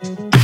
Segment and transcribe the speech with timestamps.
[0.00, 0.38] Welcome,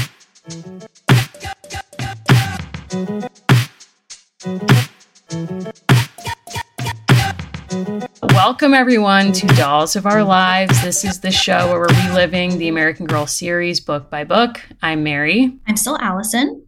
[8.75, 10.83] everyone, to Dolls of Our Lives.
[10.83, 14.61] This is the show where we're reliving the American Girl series book by book.
[14.83, 15.57] I'm Mary.
[15.69, 16.67] I'm still Allison.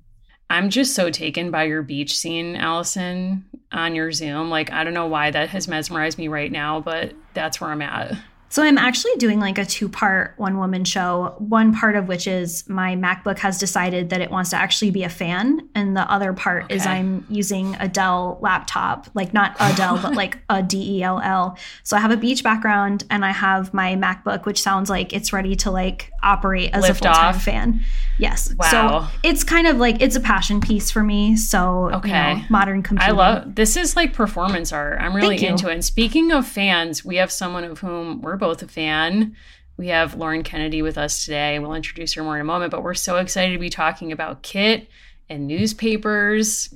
[0.48, 4.48] I'm just so taken by your beach scene, Allison, on your Zoom.
[4.48, 7.82] Like, I don't know why that has mesmerized me right now, but that's where I'm
[7.82, 8.16] at.
[8.48, 11.34] So I'm actually doing like a two-part one-woman show.
[11.38, 15.02] One part of which is my MacBook has decided that it wants to actually be
[15.02, 16.76] a fan, and the other part okay.
[16.76, 21.02] is I'm using a Dell laptop, like not a Dell, but like a D E
[21.02, 21.58] L L.
[21.82, 25.32] So I have a beach background, and I have my MacBook, which sounds like it's
[25.32, 27.80] ready to like operate as Lift a full-time fan.
[28.18, 28.54] Yes.
[28.54, 28.70] Wow.
[28.70, 31.36] So it's kind of like it's a passion piece for me.
[31.36, 33.14] So okay, you know, modern computing.
[33.14, 34.98] I love this is like performance art.
[35.00, 35.74] I'm really into it.
[35.74, 39.34] And speaking of fans, we have someone of whom we're both a fan.
[39.76, 41.58] We have Lauren Kennedy with us today.
[41.58, 44.42] We'll introduce her more in a moment, but we're so excited to be talking about
[44.42, 44.88] Kit
[45.28, 46.72] and newspapers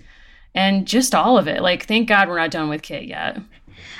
[0.54, 1.62] and just all of it.
[1.62, 3.38] Like, thank God we're not done with Kit yet.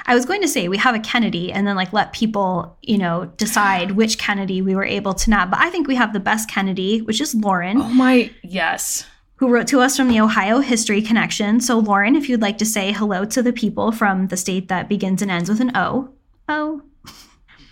[0.06, 2.98] I was going to say we have a Kennedy and then like let people, you
[2.98, 5.50] know, decide which Kennedy we were able to nab.
[5.50, 7.80] But I think we have the best Kennedy, which is Lauren.
[7.80, 9.06] Oh my, yes.
[9.36, 11.60] Who wrote to us from the Ohio History Connection.
[11.60, 14.88] So, Lauren, if you'd like to say hello to the people from the state that
[14.88, 16.10] begins and ends with an O.
[16.46, 16.82] Oh.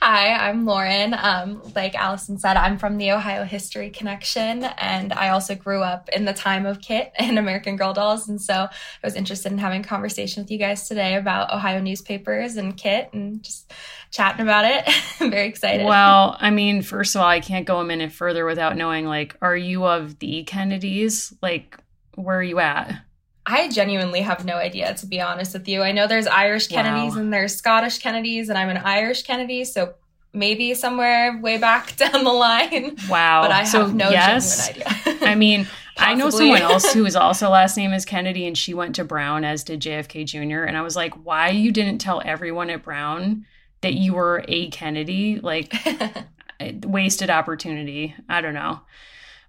[0.01, 1.13] Hi, I'm Lauren.
[1.13, 6.09] Um, like Allison said, I'm from the Ohio History Connection, and I also grew up
[6.11, 8.29] in the time of Kit and American Girl Dolls.
[8.29, 8.71] And so I
[9.03, 13.11] was interested in having a conversation with you guys today about Ohio newspapers and Kit
[13.13, 13.73] and just
[14.13, 14.89] chatting about it.
[15.21, 15.85] I'm very excited.
[15.85, 19.37] Well, I mean, first of all, I can't go a minute further without knowing like,
[19.43, 21.35] are you of the Kennedys?
[21.43, 21.77] Like,
[22.15, 23.03] where are you at?
[23.49, 25.83] I genuinely have no idea, to be honest with you.
[25.83, 27.21] I know there's Irish Kennedys wow.
[27.23, 29.95] and there's Scottish Kennedys, and I'm an Irish Kennedy, so
[30.35, 32.97] maybe somewhere way back down the line.
[33.09, 33.41] Wow.
[33.43, 34.69] But I have so, no yes.
[34.69, 35.29] genuine idea.
[35.29, 38.75] I mean, I know someone else who is also last name is Kennedy, and she
[38.75, 40.65] went to Brown, as did JFK Jr.
[40.65, 43.47] And I was like, why you didn't tell everyone at Brown
[43.81, 45.41] that you were a Kennedy?
[45.41, 45.75] Like,
[46.61, 48.15] eh, wasted opportunity.
[48.29, 48.83] I don't know.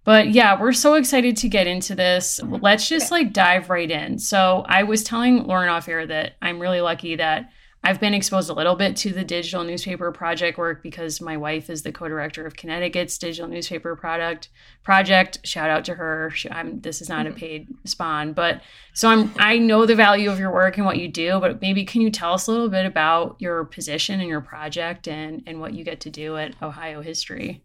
[0.04, 2.40] But yeah, we're so excited to get into this.
[2.44, 4.18] Let's just like dive right in.
[4.18, 7.50] So I was telling Lauren off air that I'm really lucky that
[7.82, 11.70] I've been exposed a little bit to the digital newspaper project work because my wife
[11.70, 14.50] is the co-director of Connecticut's digital newspaper product
[14.84, 15.40] project.
[15.46, 16.30] Shout out to her.
[16.32, 17.40] She, this is not a mm-hmm.
[17.40, 18.62] paid spawn, but
[18.94, 21.40] so I'm I know the value of your work and what you do.
[21.40, 25.08] But maybe can you tell us a little bit about your position and your project
[25.08, 27.64] and and what you get to do at Ohio History?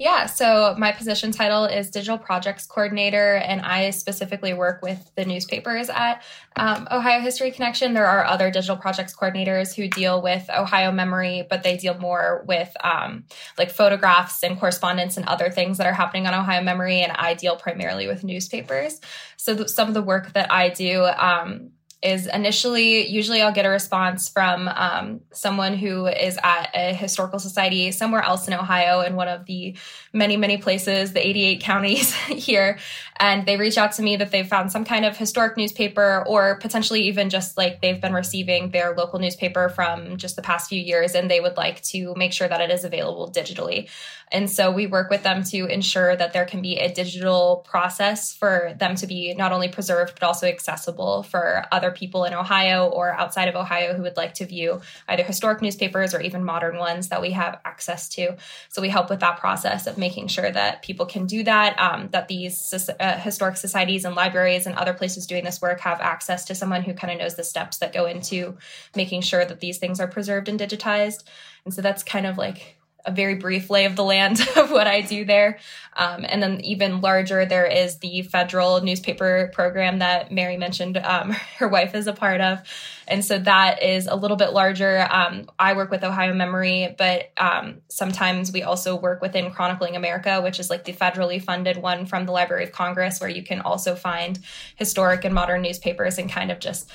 [0.00, 5.26] Yeah, so my position title is Digital Projects Coordinator, and I specifically work with the
[5.26, 6.22] newspapers at
[6.56, 7.92] um, Ohio History Connection.
[7.92, 12.46] There are other digital projects coordinators who deal with Ohio memory, but they deal more
[12.48, 13.26] with um,
[13.58, 17.34] like photographs and correspondence and other things that are happening on Ohio memory, and I
[17.34, 19.02] deal primarily with newspapers.
[19.36, 21.72] So th- some of the work that I do um,
[22.02, 27.38] is initially usually I'll get a response from um, someone who is at a historical
[27.38, 29.76] society somewhere else in Ohio in one of the
[30.12, 32.78] many many places the 88 counties here
[33.20, 36.56] and they reach out to me that they've found some kind of historic newspaper or
[36.56, 40.80] potentially even just like they've been receiving their local newspaper from just the past few
[40.80, 43.88] years and they would like to make sure that it is available digitally
[44.32, 48.32] and so we work with them to ensure that there can be a digital process
[48.32, 52.86] for them to be not only preserved, but also accessible for other people in Ohio
[52.86, 56.78] or outside of Ohio who would like to view either historic newspapers or even modern
[56.78, 58.36] ones that we have access to.
[58.68, 62.08] So we help with that process of making sure that people can do that, um,
[62.12, 66.44] that these uh, historic societies and libraries and other places doing this work have access
[66.46, 68.56] to someone who kind of knows the steps that go into
[68.94, 71.24] making sure that these things are preserved and digitized.
[71.64, 74.86] And so that's kind of like a very brief lay of the land of what
[74.86, 75.58] I do there.
[75.96, 81.30] Um, and then even larger, there is the federal newspaper program that Mary mentioned um,
[81.58, 82.60] her wife is a part of.
[83.08, 85.06] And so that is a little bit larger.
[85.10, 90.40] Um, I work with Ohio Memory, but um, sometimes we also work within Chronicling America,
[90.40, 93.60] which is like the federally funded one from the Library of Congress, where you can
[93.60, 94.38] also find
[94.76, 96.88] historic and modern newspapers and kind of just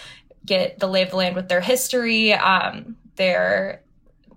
[0.46, 3.82] get the lay of the land with their history, um, their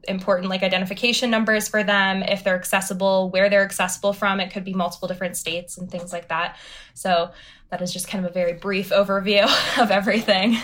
[0.06, 4.40] important like identification numbers for them if they're accessible where they're accessible from.
[4.40, 6.56] It could be multiple different states and things like that.
[6.94, 7.30] So
[7.70, 9.44] that is just kind of a very brief overview
[9.80, 10.56] of everything.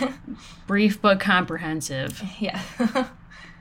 [0.67, 2.21] Brief but comprehensive.
[2.39, 2.61] Yeah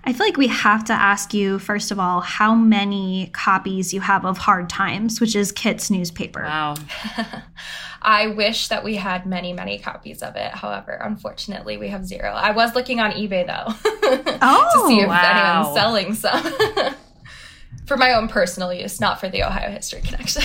[0.06, 4.02] I feel like we have to ask you, first of all, how many copies you
[4.02, 6.42] have of Hard Times, which is Kit's newspaper.
[6.42, 6.74] Wow.
[8.02, 10.52] I wish that we had many, many copies of it.
[10.52, 12.32] However, unfortunately, we have zero.
[12.32, 13.74] I was looking on eBay though
[14.42, 15.72] oh, to see if oh, wow.
[15.72, 16.94] anyone's selling some.
[17.86, 20.42] for my own personal use, not for the Ohio History Connection.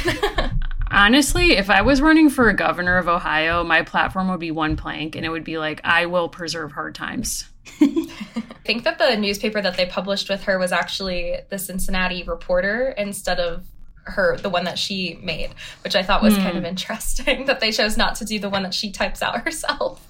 [0.91, 4.75] Honestly, if I was running for a governor of Ohio, my platform would be one
[4.75, 7.47] plank and it would be like, I will preserve hard times.
[7.79, 8.07] I
[8.65, 13.39] think that the newspaper that they published with her was actually the Cincinnati Reporter instead
[13.39, 13.65] of
[14.09, 15.53] her the one that she made,
[15.83, 16.43] which I thought was mm.
[16.43, 19.41] kind of interesting that they chose not to do the one that she types out
[19.43, 20.05] herself.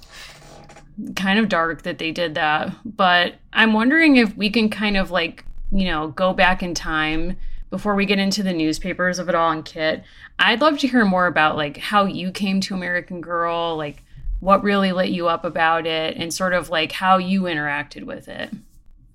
[1.16, 5.12] Kind of dark that they did that, but I'm wondering if we can kind of
[5.12, 7.38] like, you know, go back in time
[7.70, 10.04] before we get into the newspapers of it all and Kit,
[10.40, 14.04] I'd love to hear more about like how you came to American Girl, like
[14.40, 18.30] what really lit you up about it, and sort of like how you interacted with
[18.30, 18.50] it.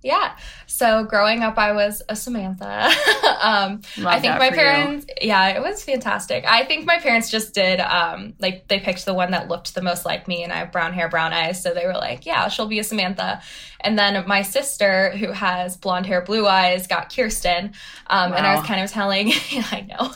[0.04, 0.36] Yeah.
[0.66, 2.66] So growing up, I was a Samantha.
[3.40, 5.28] um, I think my parents, you.
[5.28, 6.44] yeah, it was fantastic.
[6.46, 9.80] I think my parents just did, um, like, they picked the one that looked the
[9.80, 11.62] most like me, and I have brown hair, brown eyes.
[11.62, 13.40] So they were like, yeah, she'll be a Samantha.
[13.80, 17.72] And then my sister, who has blonde hair, blue eyes, got Kirsten.
[18.06, 18.36] Um, wow.
[18.36, 20.12] And I was kind of telling, I know,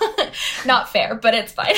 [0.67, 1.77] not fair, but it's fine.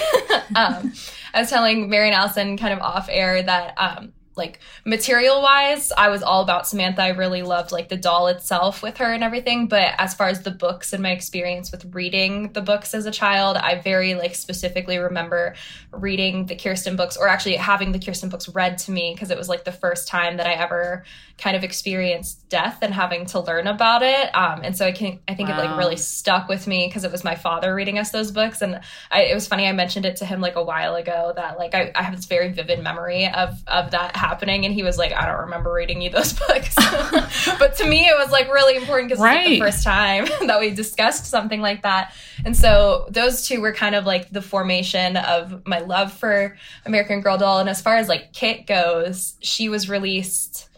[0.57, 0.93] um,
[1.33, 5.93] I was telling Mary and Allison kind of off air that um, like material wise,
[5.93, 7.03] I was all about Samantha.
[7.03, 9.69] I really loved like the doll itself with her and everything.
[9.69, 13.11] But as far as the books and my experience with reading the books as a
[13.11, 15.55] child, I very like specifically remember
[15.93, 19.39] reading the Kirsten books or actually having the Kirsten books read to me because it
[19.39, 21.05] was like the first time that I ever
[21.39, 24.35] kind of experienced death and having to learn about it.
[24.35, 25.59] Um, and so I can I think wow.
[25.59, 28.63] it like really stuck with me because it was my father reading us those books.
[28.63, 31.59] And I, it was funny, I mentioned it to him like a while ago that
[31.59, 34.30] like I, I have this very vivid memory of of that happening
[34.65, 36.77] and he was like i don't remember reading you those books.
[37.59, 39.39] But to me it was like really important because right.
[39.39, 42.15] it's like the first time that we discussed something like that.
[42.45, 46.57] And so those two were kind of like the formation of my love for
[46.87, 47.59] american girl doll.
[47.59, 50.70] And as far as like kit goes she was released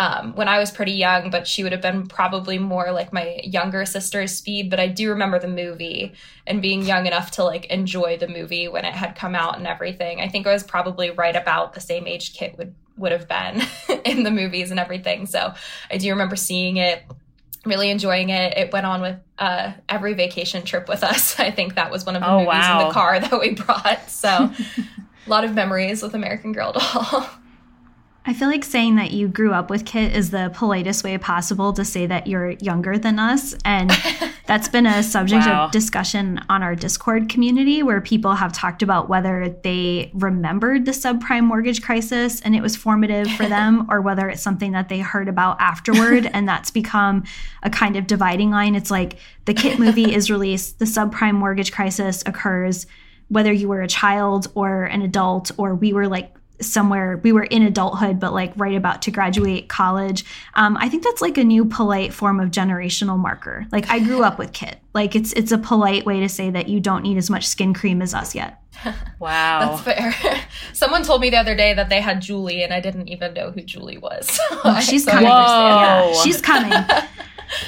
[0.00, 3.38] um, when I was pretty young, but she would have been probably more like my
[3.44, 4.70] younger sister's speed.
[4.70, 6.14] But I do remember the movie
[6.46, 9.66] and being young enough to like enjoy the movie when it had come out and
[9.66, 10.22] everything.
[10.22, 13.62] I think I was probably right about the same age Kit would would have been
[14.06, 15.26] in the movies and everything.
[15.26, 15.52] So
[15.90, 17.02] I do remember seeing it
[17.66, 18.56] really enjoying it.
[18.56, 21.38] It went on with uh, every vacation trip with us.
[21.38, 22.80] I think that was one of the oh, movies wow.
[22.80, 24.08] in the car that we brought.
[24.08, 24.28] So
[25.26, 27.28] a lot of memories with American Girl doll.
[28.30, 31.72] I feel like saying that you grew up with Kit is the politest way possible
[31.72, 33.56] to say that you're younger than us.
[33.64, 33.90] And
[34.46, 35.64] that's been a subject wow.
[35.64, 40.92] of discussion on our Discord community where people have talked about whether they remembered the
[40.92, 45.00] subprime mortgage crisis and it was formative for them, or whether it's something that they
[45.00, 46.26] heard about afterward.
[46.32, 47.24] and that's become
[47.64, 48.76] a kind of dividing line.
[48.76, 49.16] It's like
[49.46, 52.86] the Kit movie is released, the subprime mortgage crisis occurs
[53.26, 57.44] whether you were a child or an adult or we were like somewhere we were
[57.44, 60.24] in adulthood but like right about to graduate college.
[60.54, 63.66] Um, i think that's like a new polite form of generational marker.
[63.72, 64.78] Like i grew up with kit.
[64.94, 67.74] Like it's it's a polite way to say that you don't need as much skin
[67.74, 68.62] cream as us yet.
[69.18, 69.76] Wow.
[69.84, 70.40] That's fair.
[70.72, 73.50] Someone told me the other day that they had julie and i didn't even know
[73.50, 74.40] who julie was.
[74.64, 75.24] Oh, she's coming.
[75.24, 76.72] yeah, she's coming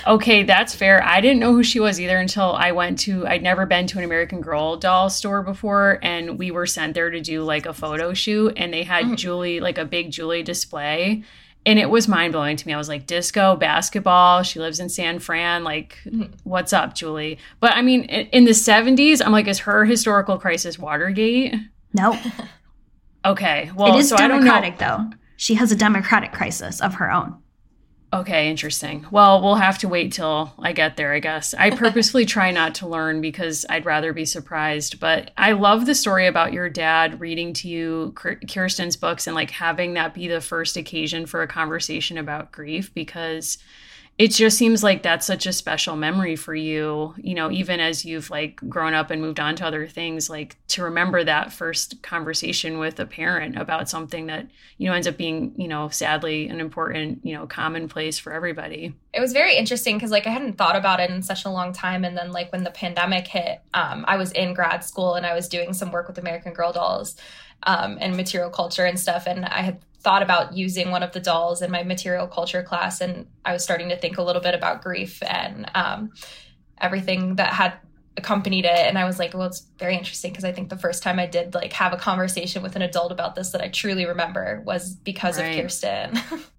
[0.06, 1.02] okay, that's fair.
[1.02, 3.99] I didn't know who she was either until I went to, I'd never been to
[3.99, 5.99] an American Girl doll store before.
[6.02, 8.55] And we were sent there to do like a photo shoot.
[8.56, 9.17] And they had mm.
[9.17, 11.25] Julie, like a big Julie display.
[11.64, 12.73] And it was mind blowing to me.
[12.75, 14.43] I was like, disco, basketball.
[14.43, 15.62] She lives in San Fran.
[15.62, 16.32] Like, mm.
[16.44, 17.38] what's up, Julie?
[17.61, 21.54] But I mean, in the 70s, I'm like, is her historical crisis Watergate?
[21.92, 22.16] Nope.
[23.25, 23.71] Okay.
[23.76, 25.11] Well, it is so democratic, though.
[25.37, 27.41] She has a democratic crisis of her own.
[28.14, 29.07] Okay, interesting.
[29.11, 31.54] Well, we'll have to wait till I get there, I guess.
[31.54, 35.00] I purposefully try not to learn because I'd rather be surprised.
[35.00, 39.50] But I love the story about your dad reading to you Kirsten's books and like
[39.50, 43.57] having that be the first occasion for a conversation about grief because
[44.19, 48.04] it just seems like that's such a special memory for you you know even as
[48.04, 52.02] you've like grown up and moved on to other things like to remember that first
[52.02, 56.49] conversation with a parent about something that you know ends up being you know sadly
[56.49, 58.95] an important you know commonplace for everybody.
[59.14, 61.73] It was very interesting because like i hadn't thought about it in such a long
[61.73, 65.26] time and then like when the pandemic hit um, i was in grad school and
[65.26, 67.16] i was doing some work with american girl dolls
[67.64, 71.21] um, and material culture and stuff and i had thought about using one of the
[71.21, 74.54] dolls in my material culture class and i was starting to think a little bit
[74.54, 76.12] about grief and um,
[76.78, 77.75] everything that had
[78.16, 78.87] accompanied it.
[78.87, 81.26] And i was like well it's very interesting because i think the first time i
[81.26, 84.94] did like have a conversation with an adult about this that i truly remember was
[84.94, 85.59] because right.
[85.59, 86.18] of kirsten.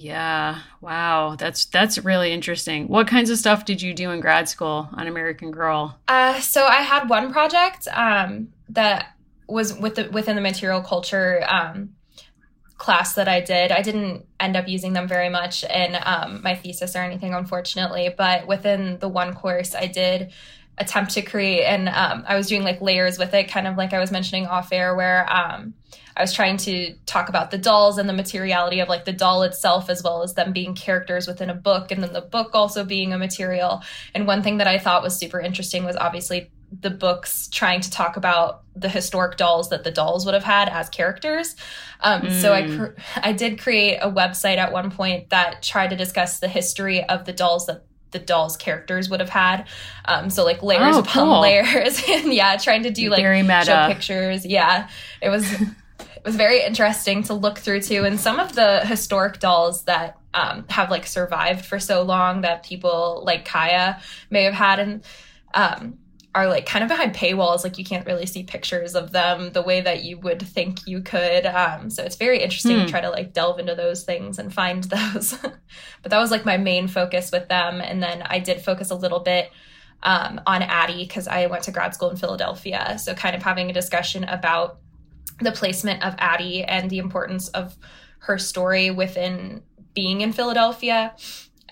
[0.00, 0.60] Yeah.
[0.80, 1.36] Wow.
[1.36, 2.88] That's that's really interesting.
[2.88, 5.98] What kinds of stuff did you do in grad school on american girl?
[6.08, 9.14] Uh, so i had one project um, that
[9.46, 11.90] was with the, within the material culture um,
[12.80, 13.70] class that I did.
[13.70, 18.12] I didn't end up using them very much in um, my thesis or anything, unfortunately.
[18.16, 20.32] But within the one course, I did
[20.78, 23.92] attempt to create, and um, I was doing like layers with it, kind of like
[23.92, 25.74] I was mentioning off air, where um,
[26.16, 29.42] I was trying to talk about the dolls and the materiality of like the doll
[29.42, 32.82] itself, as well as them being characters within a book, and then the book also
[32.82, 33.82] being a material.
[34.14, 37.90] And one thing that I thought was super interesting was obviously the books trying to
[37.90, 41.56] talk about the historic dolls that the dolls would have had as characters.
[42.00, 42.40] Um, mm.
[42.40, 42.78] So I mm.
[42.78, 47.04] cr- I did create a website at one point that tried to discuss the history
[47.04, 49.66] of the dolls that the dolls characters would have had.
[50.04, 51.40] Um, so like layers oh, upon cool.
[51.42, 53.64] layers, and yeah, trying to do like very meta.
[53.64, 54.46] show pictures.
[54.46, 54.88] Yeah,
[55.20, 55.50] it was
[56.20, 58.04] it was very interesting to look through too.
[58.04, 62.62] And some of the historic dolls that um, have like survived for so long that
[62.62, 64.00] people like Kaya
[64.30, 65.04] may have had and
[65.54, 65.98] um,
[66.34, 69.62] are like kind of behind paywalls like you can't really see pictures of them the
[69.62, 72.84] way that you would think you could um, so it's very interesting hmm.
[72.84, 74.84] to try to like delve into those things and find
[75.14, 75.32] those
[76.02, 78.94] but that was like my main focus with them and then i did focus a
[78.94, 79.50] little bit
[80.02, 83.68] um, on addie because i went to grad school in philadelphia so kind of having
[83.68, 84.78] a discussion about
[85.40, 87.76] the placement of addie and the importance of
[88.20, 89.62] her story within
[89.94, 91.12] being in philadelphia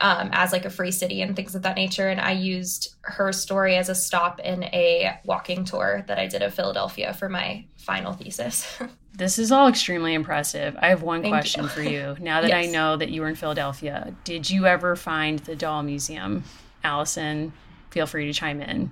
[0.00, 2.08] um, as like a free city and things of that nature.
[2.08, 6.42] And I used her story as a stop in a walking tour that I did
[6.42, 8.78] of Philadelphia for my final thesis.
[9.14, 10.76] this is all extremely impressive.
[10.80, 11.68] I have one Thank question you.
[11.68, 12.16] for you.
[12.20, 12.68] Now that yes.
[12.68, 16.44] I know that you were in Philadelphia, did you ever find the doll museum?
[16.84, 17.52] Allison,
[17.90, 18.90] feel free to chime in.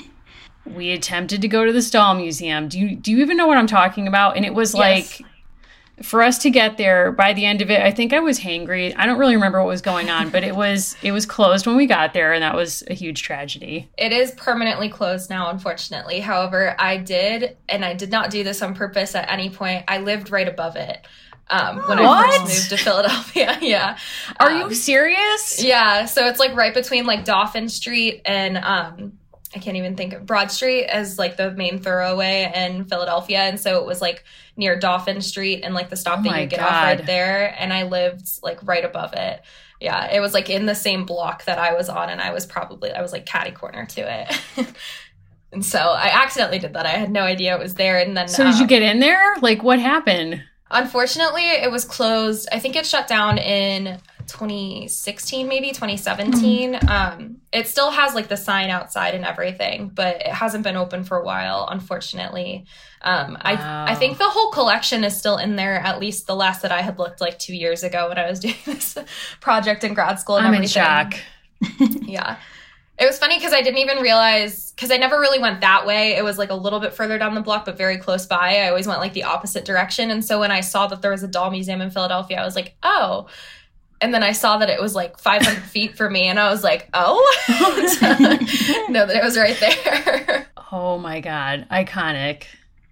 [0.64, 2.68] we attempted to go to the doll museum.
[2.68, 4.36] Do you do you even know what I'm talking about?
[4.36, 5.20] And it was yes.
[5.20, 5.29] like
[6.02, 8.94] for us to get there by the end of it i think i was hangry
[8.96, 11.76] i don't really remember what was going on but it was it was closed when
[11.76, 16.20] we got there and that was a huge tragedy it is permanently closed now unfortunately
[16.20, 19.98] however i did and i did not do this on purpose at any point i
[19.98, 21.06] lived right above it
[21.52, 22.28] um, when what?
[22.28, 23.58] I first moved to Philadelphia.
[23.60, 23.98] yeah.
[24.38, 25.60] Are um, you serious?
[25.60, 26.04] Yeah.
[26.04, 29.18] So it's like right between like Dauphin Street and um,
[29.54, 33.40] I can't even think of Broad Street as like the main thoroughway in Philadelphia.
[33.40, 34.24] And so it was like
[34.60, 36.68] near Dauphin Street and like the stop oh that you get God.
[36.68, 37.56] off right there.
[37.58, 39.42] And I lived like right above it.
[39.80, 40.12] Yeah.
[40.12, 42.10] It was like in the same block that I was on.
[42.10, 44.72] And I was probably, I was like catty corner to it.
[45.52, 46.86] and so I accidentally did that.
[46.86, 47.98] I had no idea it was there.
[47.98, 48.28] And then.
[48.28, 49.36] So did you um, get in there?
[49.40, 50.44] Like what happened?
[50.70, 52.48] Unfortunately, it was closed.
[52.52, 53.98] I think it shut down in
[54.30, 56.88] 2016 maybe 2017 mm-hmm.
[56.88, 61.02] um it still has like the sign outside and everything but it hasn't been open
[61.02, 62.64] for a while unfortunately
[63.02, 63.40] um wow.
[63.42, 66.70] i i think the whole collection is still in there at least the last that
[66.70, 68.96] i had looked like two years ago when i was doing this
[69.40, 71.14] project in grad school and I'm everything in shock
[72.02, 72.36] yeah
[73.00, 76.16] it was funny because I didn't even realize because I never really went that way.
[76.16, 78.58] It was like a little bit further down the block, but very close by.
[78.58, 80.10] I always went like the opposite direction.
[80.10, 82.54] And so when I saw that there was a doll museum in Philadelphia, I was
[82.54, 83.26] like, oh,
[84.00, 86.64] and then I saw that it was like 500 feet for me, and I was
[86.64, 87.20] like, "Oh,
[88.88, 92.44] no, that it was right there." oh my god, iconic!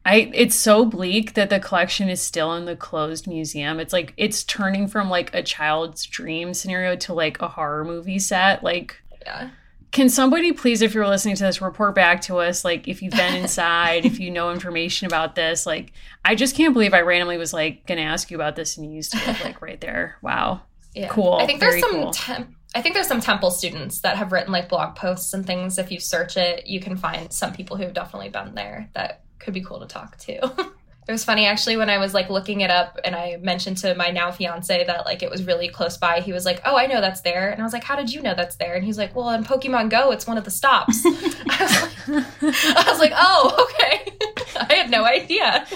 [0.05, 3.79] I it's so bleak that the collection is still in the closed museum.
[3.79, 8.19] It's like it's turning from like a child's dream scenario to like a horror movie
[8.19, 8.63] set.
[8.63, 9.51] Like, yeah.
[9.91, 13.15] Can somebody please, if you're listening to this, report back to us, like if you've
[13.15, 15.65] been inside, if you know information about this?
[15.65, 15.93] Like,
[16.25, 18.97] I just can't believe I randomly was like gonna ask you about this and you
[18.97, 20.17] used to live like right there.
[20.23, 20.63] Wow.
[20.99, 21.09] Yeah.
[21.09, 21.35] Cool.
[21.35, 22.11] I think there's some cool.
[22.11, 25.79] temp- I think there's some temple students that have written like blog posts and things.
[25.79, 29.23] If you search it, you can find some people who have definitely been there that
[29.39, 30.71] could be cool to talk to.
[31.09, 33.95] it was funny actually when I was like looking it up and I mentioned to
[33.95, 36.21] my now fiance that like it was really close by.
[36.21, 38.23] He was like, "Oh, I know that's there," and I was like, "How did you
[38.23, 41.03] know that's there?" And he's like, "Well, in Pokemon Go, it's one of the stops."
[41.07, 42.47] I, was like,
[42.77, 44.13] I was like, "Oh, okay."
[44.71, 45.67] I had no idea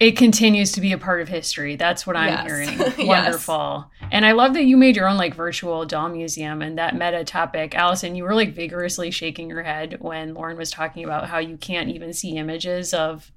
[0.00, 1.76] it continues to be a part of history.
[1.76, 2.46] That's what I'm yes.
[2.46, 2.78] hearing.
[3.06, 3.84] Wonderful.
[4.00, 4.08] yes.
[4.10, 7.22] And I love that you made your own like virtual doll museum and that meta
[7.22, 7.74] topic.
[7.74, 11.58] Allison, you were like vigorously shaking your head when Lauren was talking about how you
[11.58, 13.30] can't even see images of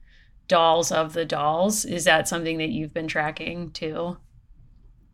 [0.48, 1.86] dolls of the dolls.
[1.86, 4.18] Is that something that you've been tracking too?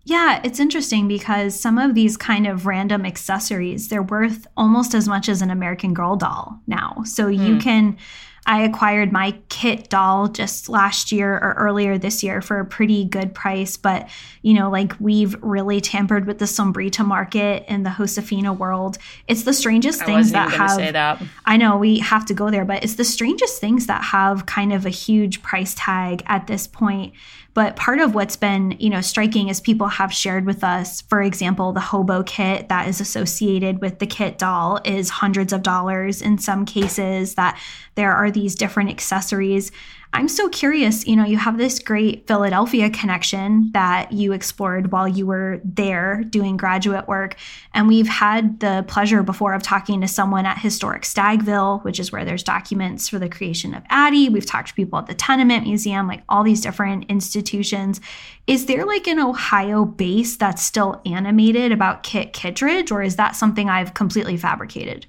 [0.05, 5.07] Yeah, it's interesting because some of these kind of random accessories, they're worth almost as
[5.07, 7.03] much as an American Girl doll now.
[7.05, 7.59] So you hmm.
[7.59, 7.97] can
[8.49, 13.05] I acquired my kit doll just last year or earlier this year for a pretty
[13.05, 13.77] good price.
[13.77, 14.09] But,
[14.41, 18.97] you know, like we've really tampered with the Sombrita market in the Josefina world.
[19.27, 20.79] It's the strangest things that have.
[20.79, 21.21] That.
[21.45, 24.73] I know we have to go there, but it's the strangest things that have kind
[24.73, 27.13] of a huge price tag at this point.
[27.59, 31.21] But part of what's been, you know, striking is people have shared with us, for
[31.21, 36.21] example, the hobo kit that is associated with the kit doll is hundreds of dollars
[36.21, 37.59] in some cases that
[37.95, 39.73] there are these different accessories.
[40.11, 41.05] I'm so curious.
[41.05, 46.23] You know, you have this great Philadelphia connection that you explored while you were there
[46.23, 47.35] doing graduate work.
[47.75, 52.11] And we've had the pleasure before of talking to someone at Historic Stagville, which is
[52.11, 54.29] where there's documents for the creation of Addie.
[54.29, 58.01] We've talked to people at the Tenement Museum, like all these different institutions.
[58.47, 63.35] Is there like an Ohio base that's still animated about Kit Kittredge, or is that
[63.35, 65.05] something I've completely fabricated?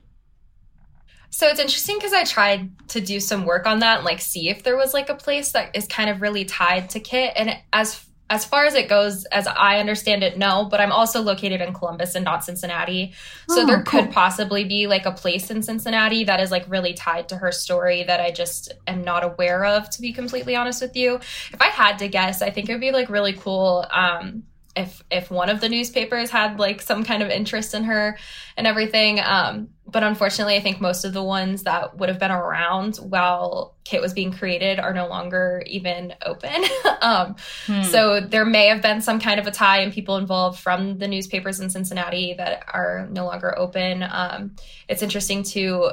[1.30, 4.49] So it's interesting because I tried to do some work on that and like see
[4.49, 7.32] if there was like a place that is kind of really tied to Kit.
[7.37, 10.64] And as as far as it goes, as I understand it, no.
[10.64, 13.12] But I'm also located in Columbus and not Cincinnati,
[13.49, 14.02] so oh, there cool.
[14.02, 17.50] could possibly be like a place in Cincinnati that is like really tied to her
[17.50, 19.90] story that I just am not aware of.
[19.90, 22.80] To be completely honest with you, if I had to guess, I think it would
[22.80, 23.84] be like really cool.
[23.90, 24.44] Um,
[24.77, 28.17] if if one of the newspapers had like some kind of interest in her
[28.57, 32.31] and everything um, but unfortunately i think most of the ones that would have been
[32.31, 36.65] around while kit was being created are no longer even open
[37.00, 37.35] um,
[37.67, 37.83] hmm.
[37.83, 41.09] so there may have been some kind of a tie and people involved from the
[41.09, 44.55] newspapers in cincinnati that are no longer open um,
[44.89, 45.91] it's interesting to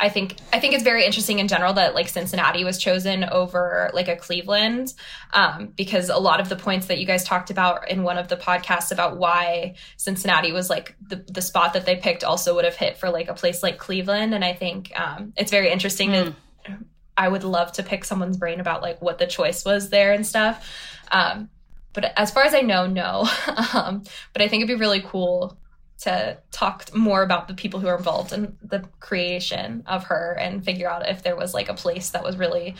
[0.00, 3.90] I think I think it's very interesting in general that like Cincinnati was chosen over
[3.92, 4.94] like a Cleveland
[5.32, 8.28] um, because a lot of the points that you guys talked about in one of
[8.28, 12.64] the podcasts about why Cincinnati was like the, the spot that they picked also would
[12.64, 14.34] have hit for like a place like Cleveland.
[14.34, 16.34] And I think um, it's very interesting mm.
[16.66, 16.78] that
[17.16, 20.24] I would love to pick someone's brain about like what the choice was there and
[20.24, 20.64] stuff.
[21.10, 21.50] Um,
[21.92, 23.28] but as far as I know no.
[23.74, 25.57] Um, but I think it'd be really cool
[25.98, 30.64] to talk more about the people who are involved in the creation of her and
[30.64, 32.76] figure out if there was like a place that was really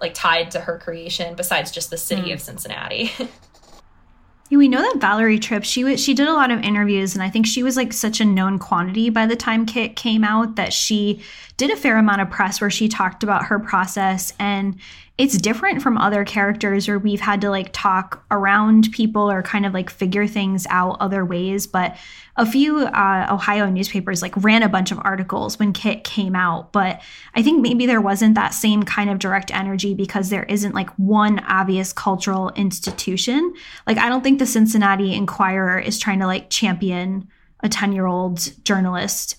[0.00, 2.34] like tied to her creation besides just the city mm.
[2.34, 3.10] of Cincinnati.
[4.56, 7.30] we know that Valerie Tripp, she was she did a lot of interviews and I
[7.30, 10.72] think she was like such a known quantity by the time Kit came out that
[10.72, 11.22] she
[11.56, 14.78] did a fair amount of press where she talked about her process and
[15.18, 19.66] it's different from other characters where we've had to like talk around people or kind
[19.66, 21.66] of like figure things out other ways.
[21.66, 21.96] But
[22.36, 26.72] a few uh, Ohio newspapers like ran a bunch of articles when Kit came out.
[26.72, 27.02] But
[27.34, 30.90] I think maybe there wasn't that same kind of direct energy because there isn't like
[30.94, 33.52] one obvious cultural institution.
[33.86, 37.28] Like, I don't think the Cincinnati Enquirer is trying to like champion
[37.60, 39.36] a 10 year old journalist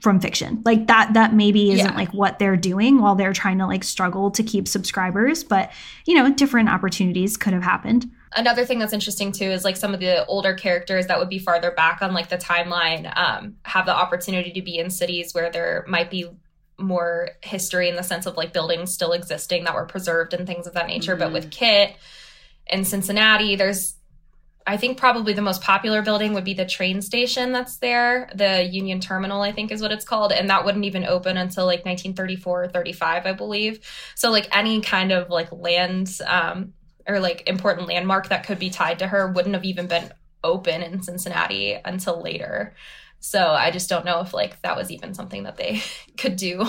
[0.00, 1.96] from fiction like that that maybe isn't yeah.
[1.96, 5.70] like what they're doing while they're trying to like struggle to keep subscribers but
[6.06, 9.94] you know different opportunities could have happened another thing that's interesting too is like some
[9.94, 13.86] of the older characters that would be farther back on like the timeline um, have
[13.86, 16.28] the opportunity to be in cities where there might be
[16.78, 20.66] more history in the sense of like buildings still existing that were preserved and things
[20.66, 21.24] of that nature mm-hmm.
[21.24, 21.96] but with kit
[22.68, 23.94] in cincinnati there's
[24.68, 28.28] I think probably the most popular building would be the train station that's there.
[28.34, 30.30] The Union Terminal, I think is what it's called.
[30.30, 33.80] And that wouldn't even open until like 1934 or 35, I believe.
[34.14, 36.74] So, like any kind of like land um,
[37.06, 40.12] or like important landmark that could be tied to her wouldn't have even been
[40.44, 42.74] open in Cincinnati until later.
[43.20, 45.80] So, I just don't know if like that was even something that they
[46.18, 46.68] could do.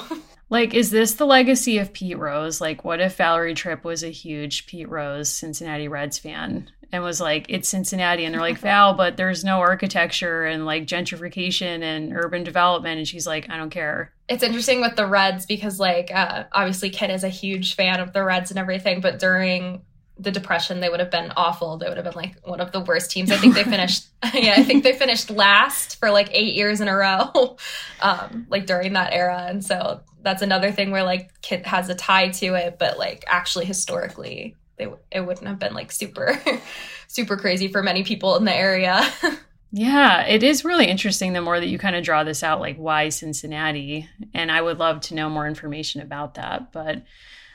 [0.50, 2.62] Like, is this the legacy of Pete Rose?
[2.62, 7.21] Like, what if Valerie Tripp was a huge Pete Rose Cincinnati Reds fan and was
[7.21, 8.25] like, it's Cincinnati?
[8.25, 12.97] And they're like, Val, but there's no architecture and like gentrification and urban development.
[12.97, 14.12] And she's like, I don't care.
[14.28, 18.13] It's interesting with the Reds because, like, uh, obviously, Kit is a huge fan of
[18.13, 19.82] the Reds and everything, but during
[20.19, 22.82] the depression they would have been awful they would have been like one of the
[22.82, 26.56] worst teams i think they finished yeah i think they finished last for like eight
[26.56, 27.56] years in a row
[28.02, 31.95] um like during that era and so that's another thing where like kit has a
[31.95, 36.42] tie to it but like actually historically they it wouldn't have been like super
[37.08, 39.08] super crazy for many people in the area
[39.72, 42.78] yeah it is really interesting the more that you kind of draw this out like
[42.78, 47.04] why cincinnati and i would love to know more information about that but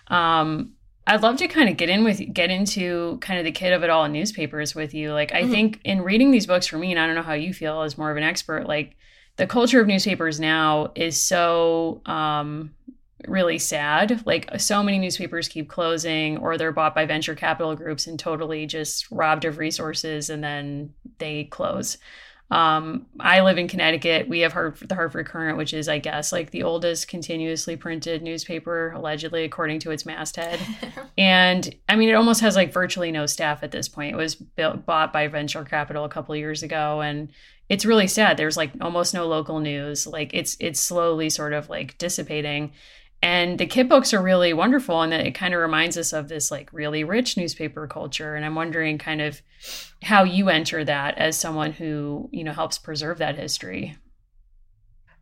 [0.06, 0.72] um
[1.06, 3.82] I'd love to kind of get in with get into kind of the kid of
[3.82, 5.12] it all in newspapers with you.
[5.12, 5.50] Like I mm-hmm.
[5.50, 7.98] think in reading these books for me, and I don't know how you feel as
[7.98, 8.96] more of an expert, like
[9.36, 12.74] the culture of newspapers now is so um,
[13.28, 14.24] really sad.
[14.26, 18.66] Like so many newspapers keep closing or they're bought by venture capital groups and totally
[18.66, 21.98] just robbed of resources and then they close.
[22.50, 24.28] Um, I live in Connecticut.
[24.28, 28.92] We have the Hartford Courant, which is, I guess, like the oldest continuously printed newspaper,
[28.92, 30.60] allegedly, according to its masthead.
[31.18, 34.14] and I mean, it almost has like virtually no staff at this point.
[34.14, 37.30] It was built, bought by venture capital a couple years ago, and
[37.68, 38.36] it's really sad.
[38.36, 40.06] There's like almost no local news.
[40.06, 42.72] Like it's it's slowly sort of like dissipating.
[43.24, 46.28] And the kit books are really wonderful and that it kind of reminds us of
[46.28, 48.34] this like really rich newspaper culture.
[48.34, 49.40] And I'm wondering kind of
[50.02, 53.96] how you enter that as someone who, you know, helps preserve that history.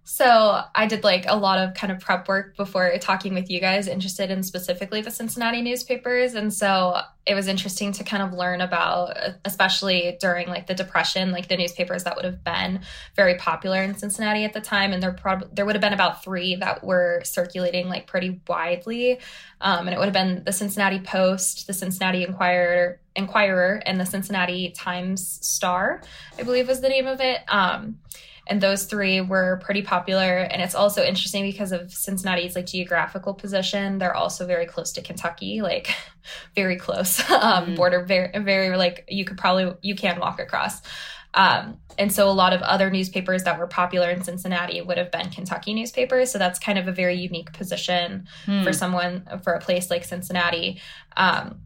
[0.05, 3.61] So I did like a lot of kind of prep work before talking with you
[3.61, 6.35] guys, interested in specifically the Cincinnati newspapers.
[6.35, 11.31] And so it was interesting to kind of learn about, especially during like the Depression,
[11.31, 12.81] like the newspapers that would have been
[13.15, 14.93] very popular in Cincinnati at the time.
[14.93, 19.21] And there probably there would have been about three that were circulating like pretty widely.
[19.61, 24.07] Um, and it would have been the Cincinnati Post, the Cincinnati Enquirer, Enquirer, and the
[24.07, 26.03] Cincinnati Times Star,
[26.37, 27.39] I believe was the name of it.
[27.47, 27.99] Um,
[28.47, 33.35] and those three were pretty popular and it's also interesting because of cincinnati's like geographical
[33.35, 35.95] position they're also very close to kentucky like
[36.55, 37.75] very close um, mm-hmm.
[37.75, 40.83] border very very like you could probably you can walk across
[41.35, 45.11] um, and so a lot of other newspapers that were popular in Cincinnati would have
[45.11, 46.31] been Kentucky newspapers.
[46.31, 48.63] So that's kind of a very unique position hmm.
[48.63, 50.81] for someone for a place like Cincinnati.
[51.17, 51.61] Um,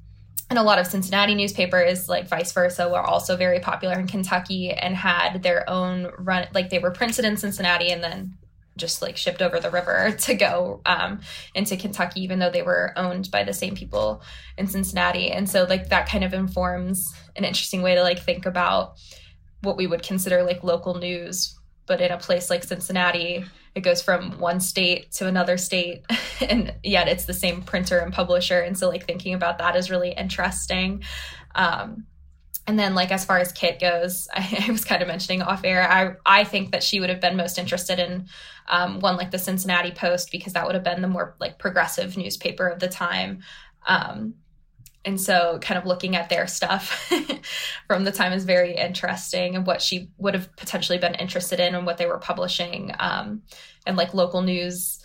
[0.48, 4.70] and a lot of Cincinnati newspapers, like vice versa, were also very popular in Kentucky
[4.70, 6.46] and had their own run.
[6.54, 8.38] Like they were printed in Cincinnati and then
[8.76, 11.20] just like shipped over the river to go um,
[11.54, 14.22] into Kentucky, even though they were owned by the same people
[14.56, 15.30] in Cincinnati.
[15.30, 18.98] And so, like, that kind of informs an interesting way to like think about
[19.62, 21.55] what we would consider like local news,
[21.86, 23.44] but in a place like Cincinnati
[23.74, 26.04] it goes from one state to another state
[26.48, 29.90] and yet it's the same printer and publisher and so like thinking about that is
[29.90, 31.02] really interesting.
[31.54, 32.06] Um,
[32.66, 35.60] and then like as far as kit goes I, I, was kind of mentioning off
[35.62, 38.26] air i i think that she would have been most interested in
[38.68, 42.16] um, one like the cincinnati post because that would have been the more like progressive
[42.16, 43.42] newspaper of the time.
[43.86, 44.34] Um,
[45.06, 47.10] and so kind of looking at their stuff
[47.86, 51.74] from the time is very interesting and what she would have potentially been interested in
[51.74, 53.42] and what they were publishing um,
[53.86, 54.98] and like local news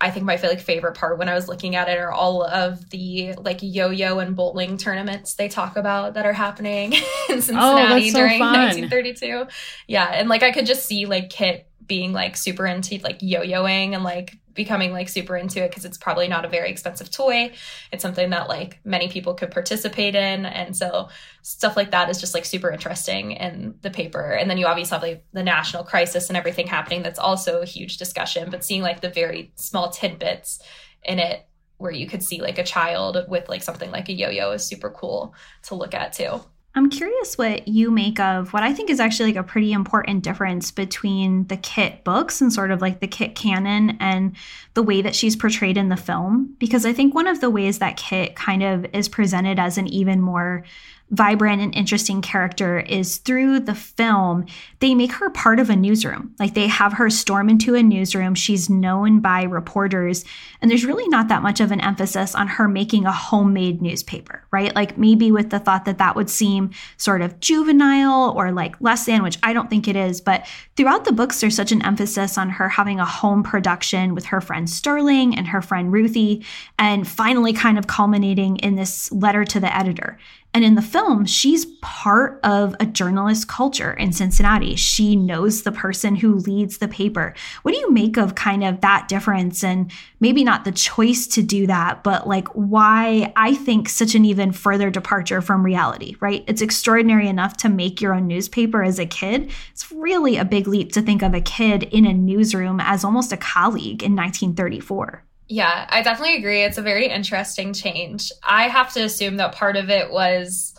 [0.00, 2.90] I think my like favorite part when I was looking at it are all of
[2.90, 6.92] the like yo-yo and bowling tournaments they talk about that are happening
[7.30, 8.52] in Cincinnati oh, so during fun.
[8.52, 9.46] 1932.
[9.86, 13.94] Yeah, and like I could just see like Kit being like super into like yo-yoing
[13.94, 17.52] and like becoming like super into it because it's probably not a very expensive toy.
[17.92, 20.46] It's something that like many people could participate in.
[20.46, 21.08] And so
[21.42, 24.32] stuff like that is just like super interesting in the paper.
[24.32, 27.02] And then you obviously have like the national crisis and everything happening.
[27.02, 30.60] That's also a huge discussion, but seeing like the very small tidbits
[31.02, 31.46] in it
[31.78, 34.90] where you could see like a child with like something like a yo-yo is super
[34.90, 36.40] cool to look at too.
[36.76, 40.24] I'm curious what you make of what I think is actually like a pretty important
[40.24, 44.34] difference between the Kit books and sort of like the Kit canon and
[44.74, 46.56] the way that she's portrayed in the film.
[46.58, 49.86] Because I think one of the ways that Kit kind of is presented as an
[49.86, 50.64] even more
[51.14, 54.46] vibrant and interesting character is through the film,
[54.80, 56.34] they make her part of a newsroom.
[56.38, 58.34] Like they have her storm into a newsroom.
[58.34, 60.24] She's known by reporters.
[60.60, 64.44] And there's really not that much of an emphasis on her making a homemade newspaper,
[64.50, 64.74] right?
[64.74, 69.06] Like maybe with the thought that that would seem sort of juvenile or like less
[69.06, 70.20] than, which I don't think it is.
[70.20, 70.46] But
[70.76, 74.40] throughout the books, there's such an emphasis on her having a home production with her
[74.40, 76.44] friend Sterling and her friend Ruthie,
[76.78, 80.18] and finally kind of culminating in this letter to the editor.
[80.54, 84.76] And in the film, she's part of a journalist culture in Cincinnati.
[84.76, 87.34] She knows the person who leads the paper.
[87.62, 89.90] What do you make of kind of that difference and
[90.20, 94.52] maybe not the choice to do that, but like why I think such an even
[94.52, 96.44] further departure from reality, right?
[96.46, 99.50] It's extraordinary enough to make your own newspaper as a kid.
[99.72, 103.32] It's really a big leap to think of a kid in a newsroom as almost
[103.32, 105.24] a colleague in 1934.
[105.48, 106.62] Yeah, I definitely agree.
[106.62, 108.32] It's a very interesting change.
[108.42, 110.74] I have to assume that part of it was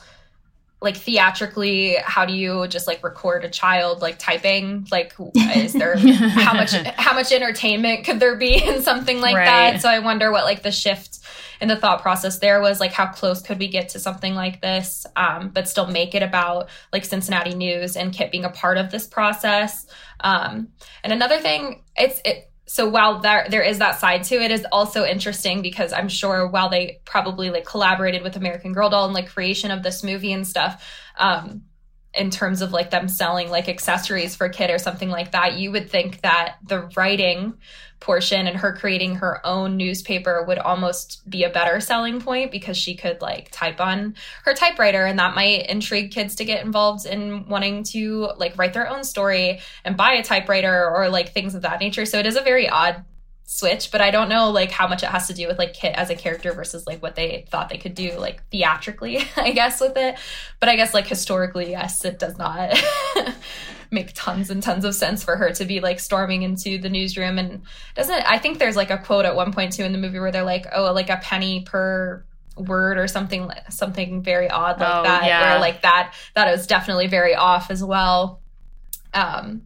[0.81, 5.13] like theatrically how do you just like record a child like typing like
[5.55, 9.45] is there how much how much entertainment could there be in something like right.
[9.45, 11.19] that so i wonder what like the shift
[11.61, 14.61] in the thought process there was like how close could we get to something like
[14.61, 18.77] this um, but still make it about like cincinnati news and kit being a part
[18.77, 19.87] of this process
[20.19, 20.67] um,
[21.03, 24.65] and another thing it's it so while there there is that side to it is
[24.71, 29.13] also interesting because I'm sure while they probably like collaborated with American Girl doll and
[29.13, 30.83] like creation of this movie and stuff,
[31.17, 31.63] um,
[32.13, 35.71] in terms of like them selling like accessories for kid or something like that, you
[35.71, 37.55] would think that the writing
[38.05, 42.77] portion and her creating her own newspaper would almost be a better selling point because
[42.77, 44.13] she could like type on
[44.43, 48.73] her typewriter and that might intrigue kids to get involved in wanting to like write
[48.73, 52.05] their own story and buy a typewriter or like things of that nature.
[52.05, 53.03] So it is a very odd
[53.47, 55.93] switch but i don't know like how much it has to do with like kit
[55.95, 59.79] as a character versus like what they thought they could do like theatrically i guess
[59.79, 60.17] with it
[60.59, 62.75] but i guess like historically yes it does not
[63.91, 67.37] make tons and tons of sense for her to be like storming into the newsroom
[67.37, 67.61] and
[67.95, 70.31] doesn't i think there's like a quote at one point too in the movie where
[70.31, 72.23] they're like oh like a penny per
[72.57, 75.51] word or something something very odd like oh, that yeah.
[75.51, 78.41] where like that that is definitely very off as well
[79.13, 79.61] um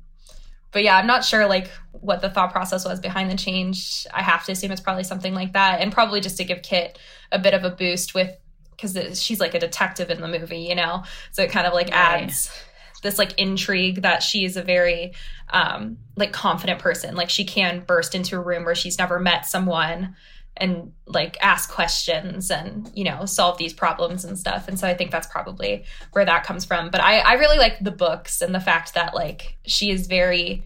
[0.72, 4.06] but yeah, I'm not sure like what the thought process was behind the change.
[4.14, 7.00] I have to assume it's probably something like that, and probably just to give Kit
[7.32, 8.36] a bit of a boost with
[8.72, 11.88] because she's like a detective in the movie, you know, so it kind of like
[11.88, 12.24] right.
[12.24, 12.50] adds
[13.02, 15.14] this like intrigue that she is a very
[15.50, 17.16] um like confident person.
[17.16, 20.16] Like she can burst into a room where she's never met someone
[20.60, 24.68] and like ask questions and you know solve these problems and stuff.
[24.68, 26.90] And so i think that's probably where that comes from.
[26.90, 30.64] But i i really like the books and the fact that like she is very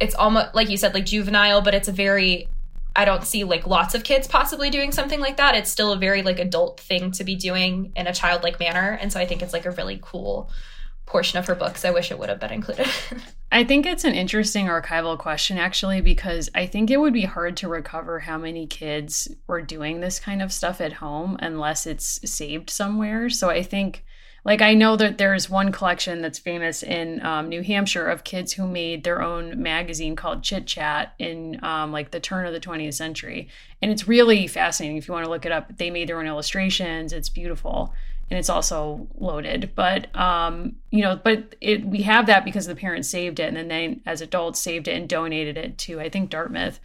[0.00, 2.48] it's almost like you said like juvenile but it's a very
[2.96, 5.54] i don't see like lots of kids possibly doing something like that.
[5.54, 8.98] It's still a very like adult thing to be doing in a childlike manner.
[9.00, 10.50] And so i think it's like a really cool
[11.06, 11.84] portion of her books.
[11.84, 12.88] I wish it would have been included.
[13.52, 17.56] I think it's an interesting archival question, actually, because I think it would be hard
[17.58, 22.18] to recover how many kids were doing this kind of stuff at home unless it's
[22.28, 23.30] saved somewhere.
[23.30, 24.04] So I think,
[24.44, 28.54] like, I know that there's one collection that's famous in um, New Hampshire of kids
[28.54, 32.60] who made their own magazine called Chit Chat in um, like the turn of the
[32.60, 33.48] 20th century.
[33.80, 35.76] And it's really fascinating if you want to look it up.
[35.76, 37.94] They made their own illustrations, it's beautiful
[38.30, 39.72] and it's also loaded.
[39.74, 43.56] But um, you know, but it we have that because the parents saved it, and
[43.56, 46.80] then they, as adults, saved it and donated it to I think Dartmouth.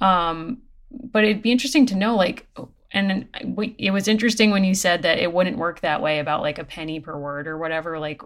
[0.00, 2.46] Um, but it'd be interesting to know, like,
[2.92, 3.28] and
[3.78, 6.64] it was interesting when you said that it wouldn't work that way about like a
[6.64, 7.98] penny per word or whatever.
[7.98, 8.22] Like,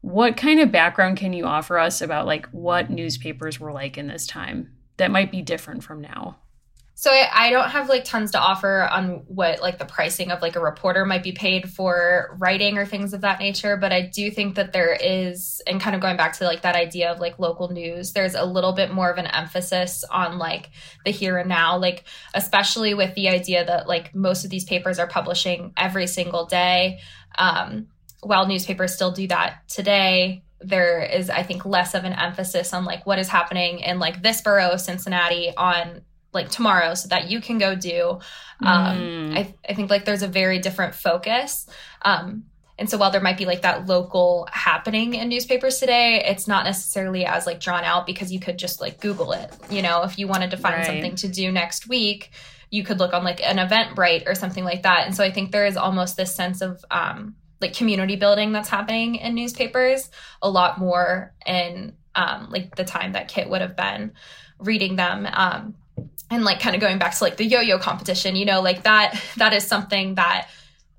[0.00, 4.06] what kind of background can you offer us about like what newspapers were like in
[4.06, 6.36] this time that might be different from now?
[6.96, 10.40] So I, I, don't have like tons to offer on what like the pricing of
[10.40, 14.02] like a reporter might be paid for writing or things of that nature, but I
[14.02, 17.18] do think that there is and kind of going back to like that idea of
[17.18, 20.70] like local news, there's a little bit more of an emphasis on like
[21.04, 25.00] the here and now, like especially with the idea that like most of these papers
[25.00, 27.00] are publishing every single day.
[27.36, 27.88] Um,
[28.22, 32.86] while newspapers still do that today, there is i think less of an emphasis on
[32.86, 36.00] like what is happening in like this borough of cincinnati on
[36.34, 38.18] like tomorrow so that you can go do
[38.62, 39.36] um mm.
[39.36, 41.68] I, I think like there's a very different focus
[42.02, 42.44] um
[42.76, 46.64] and so while there might be like that local happening in newspapers today it's not
[46.64, 50.18] necessarily as like drawn out because you could just like google it you know if
[50.18, 50.86] you wanted to find right.
[50.86, 52.30] something to do next week
[52.70, 55.52] you could look on like an eventbrite or something like that and so i think
[55.52, 60.10] there is almost this sense of um like community building that's happening in newspapers
[60.42, 64.12] a lot more in um like the time that kit would have been
[64.58, 65.74] reading them um
[66.30, 69.20] and like kind of going back to like the yo-yo competition you know like that
[69.36, 70.48] that is something that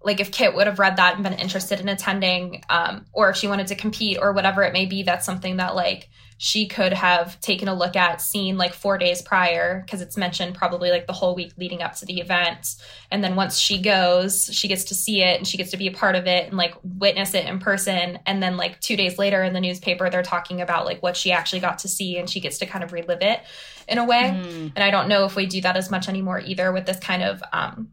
[0.04, 3.36] like if kit would have read that and been interested in attending um, or if
[3.36, 6.92] she wanted to compete or whatever it may be that's something that like she could
[6.92, 11.08] have taken a look at seen like four days prior because it's mentioned probably like
[11.08, 12.76] the whole week leading up to the event.
[13.10, 15.88] And then once she goes she gets to see it and she gets to be
[15.88, 18.20] a part of it and like witness it in person.
[18.26, 21.32] And then like two days later in the newspaper they're talking about like what she
[21.32, 23.40] actually got to see and she gets to kind of relive it
[23.88, 24.72] in a way mm.
[24.76, 27.24] and i don't know if we do that as much anymore either with this kind
[27.24, 27.90] of um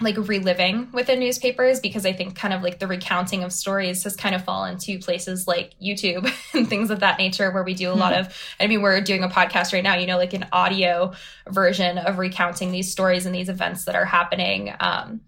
[0.00, 4.14] like reliving within newspapers because I think kind of like the recounting of stories has
[4.14, 7.88] kind of fallen to places like YouTube and things of that nature where we do
[7.88, 8.00] a mm-hmm.
[8.00, 8.20] lot hmm.
[8.20, 11.14] of I mean we're doing a podcast right now, you know, like an audio
[11.48, 14.74] version of recounting these stories and these events that are happening.
[14.78, 15.22] Um,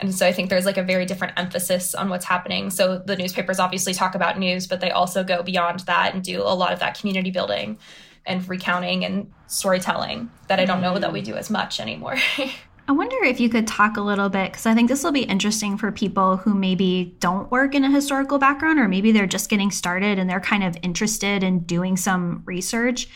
[0.00, 2.70] and so I think there's like a very different emphasis on what's happening.
[2.70, 6.40] So the newspapers obviously talk about news, but they also go beyond that and do
[6.40, 7.78] a lot of that community building
[8.26, 11.26] and recounting and storytelling that I don't know that we hmm.
[11.26, 12.16] do as much anymore.
[12.90, 15.22] I wonder if you could talk a little bit, because I think this will be
[15.22, 19.48] interesting for people who maybe don't work in a historical background, or maybe they're just
[19.48, 23.08] getting started and they're kind of interested in doing some research.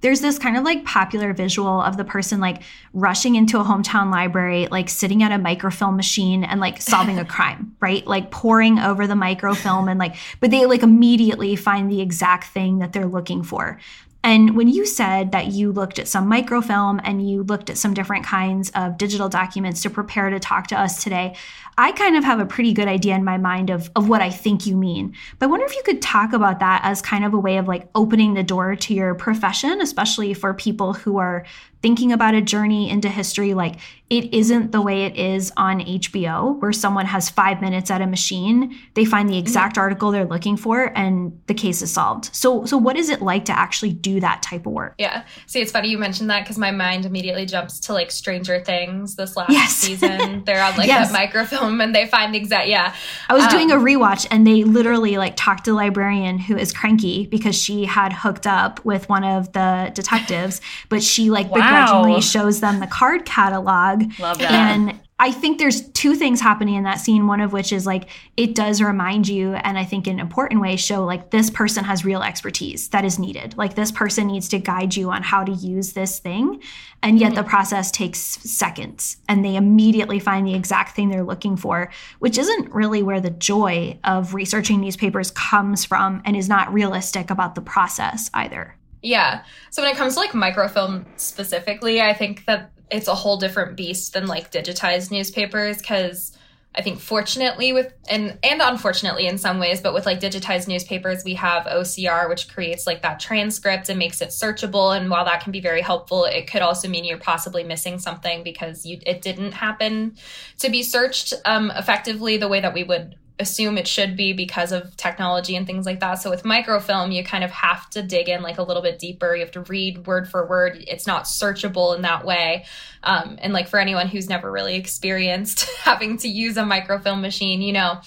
[0.00, 4.12] There's this kind of like popular visual of the person like rushing into a hometown
[4.12, 8.06] library, like sitting at a microfilm machine and like solving a crime, right?
[8.06, 12.78] Like poring over the microfilm and like, but they like immediately find the exact thing
[12.78, 13.80] that they're looking for.
[14.26, 17.94] And when you said that you looked at some microfilm and you looked at some
[17.94, 21.36] different kinds of digital documents to prepare to talk to us today,
[21.78, 24.30] I kind of have a pretty good idea in my mind of, of what I
[24.30, 25.14] think you mean.
[25.38, 27.68] But I wonder if you could talk about that as kind of a way of
[27.68, 31.46] like opening the door to your profession, especially for people who are
[31.80, 33.76] thinking about a journey into history like
[34.08, 38.06] it isn't the way it is on HBO where someone has 5 minutes at a
[38.06, 42.64] machine they find the exact article they're looking for and the case is solved so
[42.64, 45.72] so what is it like to actually do that type of work yeah see it's
[45.72, 49.50] funny you mentioned that because my mind immediately jumps to like stranger things this last
[49.50, 49.72] yes.
[49.76, 51.10] season they're on like yes.
[51.10, 52.94] that microfilm and they find the exact yeah
[53.28, 56.56] i was um, doing a rewatch and they literally like talked to the librarian who
[56.56, 61.50] is cranky because she had hooked up with one of the detectives but she like
[61.50, 63.95] wow begrudgingly shows them the card catalog.
[64.18, 64.50] Love that.
[64.50, 67.26] And I think there's two things happening in that scene.
[67.26, 70.60] One of which is like it does remind you, and I think in an important
[70.60, 73.56] way, show like this person has real expertise that is needed.
[73.56, 76.62] Like this person needs to guide you on how to use this thing.
[77.02, 77.36] And yet mm-hmm.
[77.36, 82.36] the process takes seconds and they immediately find the exact thing they're looking for, which
[82.36, 87.54] isn't really where the joy of researching newspapers comes from and is not realistic about
[87.54, 88.76] the process either.
[89.02, 89.44] Yeah.
[89.70, 93.76] So when it comes to like microfilm specifically, I think that it's a whole different
[93.76, 96.36] beast than like digitized newspapers because
[96.76, 101.24] I think fortunately with and and unfortunately in some ways, but with like digitized newspapers,
[101.24, 104.94] we have OCR, which creates like that transcript and makes it searchable.
[104.94, 108.42] And while that can be very helpful, it could also mean you're possibly missing something
[108.42, 110.16] because you it didn't happen
[110.58, 114.72] to be searched um, effectively the way that we would assume it should be because
[114.72, 116.14] of technology and things like that.
[116.14, 119.34] So with microfilm, you kind of have to dig in like a little bit deeper.
[119.34, 120.82] You have to read word for word.
[120.88, 122.64] It's not searchable in that way.
[123.02, 127.60] Um, and like for anyone who's never really experienced having to use a microfilm machine,
[127.60, 128.00] you know,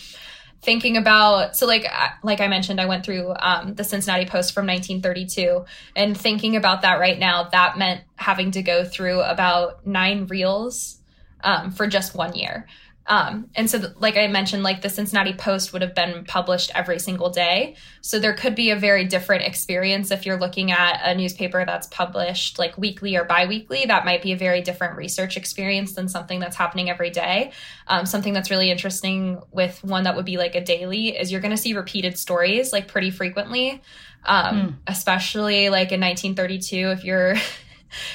[0.62, 1.86] thinking about so like
[2.22, 5.64] like i mentioned i went through um, the cincinnati post from 1932
[5.96, 10.98] and thinking about that right now that meant having to go through about nine reels
[11.46, 12.68] um, for just one year
[13.10, 17.00] um, and so, like I mentioned, like the Cincinnati Post would have been published every
[17.00, 17.76] single day.
[18.02, 21.88] So there could be a very different experience if you're looking at a newspaper that's
[21.88, 23.86] published like weekly or biweekly.
[23.88, 27.52] That might be a very different research experience than something that's happening every day.
[27.88, 31.42] Um, something that's really interesting with one that would be like a daily is you're
[31.42, 33.82] going to see repeated stories like pretty frequently.
[34.26, 34.76] Um, mm.
[34.86, 37.36] especially like in 1932 if you're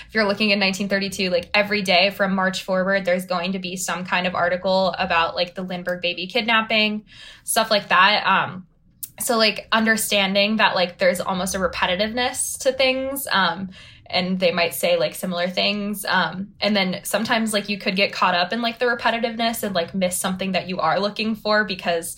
[0.06, 3.76] if you're looking in 1932, like every day from March forward, there's going to be
[3.76, 7.04] some kind of article about like the Lindbergh baby kidnapping,
[7.44, 8.26] stuff like that.
[8.26, 8.66] Um,
[9.20, 13.26] so like understanding that like there's almost a repetitiveness to things.
[13.30, 13.70] Um,
[14.06, 16.04] and they might say like similar things.
[16.04, 19.74] Um, and then sometimes like you could get caught up in like the repetitiveness and
[19.74, 22.16] like miss something that you are looking for because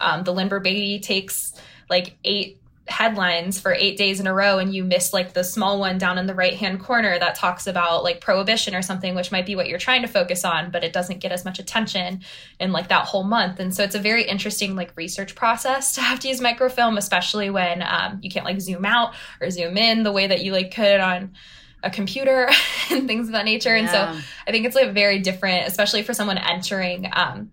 [0.00, 1.52] um, the Lindbergh baby takes
[1.88, 5.80] like eight headlines for eight days in a row and you miss like the small
[5.80, 9.32] one down in the right hand corner that talks about like prohibition or something which
[9.32, 12.20] might be what you're trying to focus on but it doesn't get as much attention
[12.60, 16.00] in like that whole month and so it's a very interesting like research process to
[16.00, 20.04] have to use microfilm especially when um, you can't like zoom out or zoom in
[20.04, 21.32] the way that you like could on
[21.82, 22.48] a computer
[22.90, 23.82] and things of that nature yeah.
[23.82, 27.50] and so i think it's like very different especially for someone entering um,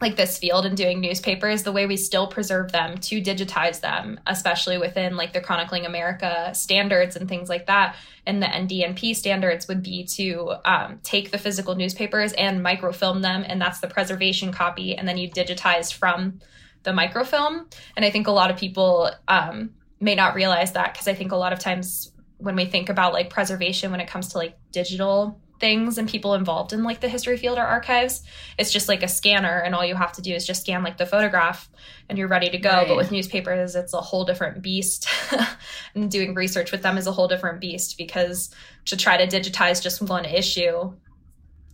[0.00, 4.18] like this field and doing newspapers the way we still preserve them to digitize them
[4.26, 9.66] especially within like the chronicling america standards and things like that and the ndnp standards
[9.68, 14.52] would be to um, take the physical newspapers and microfilm them and that's the preservation
[14.52, 16.40] copy and then you digitize from
[16.84, 17.66] the microfilm.
[17.96, 21.32] And i think a lot of people um, may not realize that because i think
[21.32, 24.56] a lot of times when we think about like preservation when it comes to like
[24.70, 28.22] digital things and people involved in like the history field or archives
[28.58, 30.96] it's just like a scanner and all you have to do is just scan like
[30.98, 31.68] the photograph
[32.08, 32.88] and you're ready to go right.
[32.88, 35.08] but with newspapers it's a whole different beast
[35.94, 38.50] and doing research with them is a whole different beast because
[38.84, 40.92] to try to digitize just one issue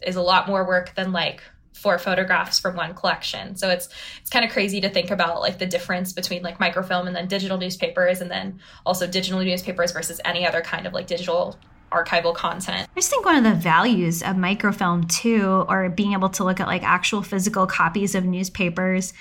[0.03, 1.43] is a lot more work than like
[1.75, 3.57] four photographs from one collection.
[3.57, 3.89] So it's
[4.21, 7.29] it's kind of crazy to think about like the difference between like microfilm and then
[7.29, 11.59] digital newspapers and then also digital newspapers versus any other kind of like digital
[11.95, 12.89] archival content.
[12.91, 16.61] I just think one of the values of microfilm too, or being able to look
[16.61, 19.13] at like actual physical copies of newspapers.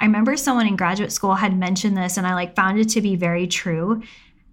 [0.00, 3.00] I remember someone in graduate school had mentioned this, and I like found it to
[3.00, 4.02] be very true.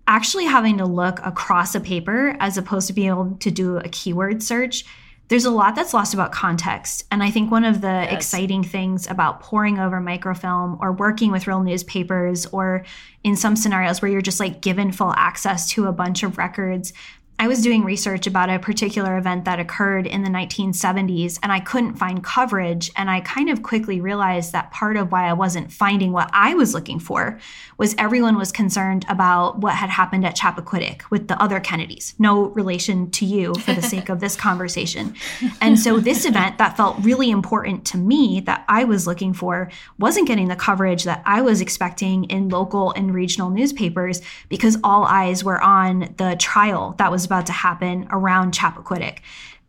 [0.07, 3.89] Actually, having to look across a paper as opposed to being able to do a
[3.89, 4.85] keyword search
[5.29, 7.05] there's a lot that's lost about context.
[7.11, 8.11] And I think one of the yes.
[8.11, 12.83] exciting things about poring over microfilm or working with real newspapers, or
[13.23, 16.93] in some scenarios where you're just like given full access to a bunch of records,
[17.41, 21.61] I was doing research about a particular event that occurred in the 1970s and I
[21.61, 22.91] couldn't find coverage.
[22.97, 26.53] And I kind of quickly realized that part of why I wasn't finding what I
[26.55, 27.39] was looking for
[27.77, 32.13] was everyone was concerned about what had happened at Chappaquiddick with the other Kennedys.
[32.19, 35.15] No relation to you for the sake of this conversation.
[35.61, 39.71] And so this event that felt really important to me that I was looking for
[39.97, 45.05] wasn't getting the coverage that I was expecting in local and regional newspapers because all
[45.05, 49.19] eyes were on the trial that was about to happen around Chappaquiddick.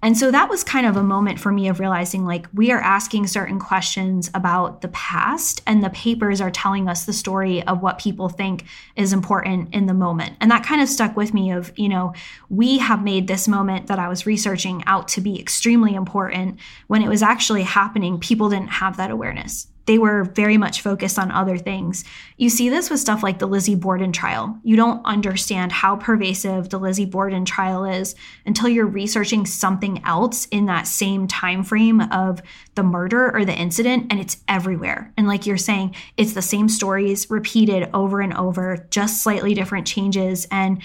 [0.02, 2.80] And so that was kind of a moment for me of realizing like we are
[2.80, 7.82] asking certain questions about the past, and the papers are telling us the story of
[7.82, 8.64] what people think
[8.96, 10.36] is important in the moment.
[10.40, 12.14] And that kind of stuck with me of, you know,
[12.48, 17.02] we have made this moment that I was researching out to be extremely important when
[17.02, 18.18] it was actually happening.
[18.18, 19.66] People didn't have that awareness.
[19.86, 22.04] They were very much focused on other things.
[22.36, 24.58] You see this with stuff like the Lizzie Borden trial.
[24.62, 28.14] You don't understand how pervasive the Lizzie Borden trial is
[28.46, 32.42] until you're researching something else in that same time frame of
[32.74, 35.12] the murder or the incident and it's everywhere.
[35.16, 39.86] And like you're saying, it's the same stories repeated over and over, just slightly different
[39.86, 40.82] changes and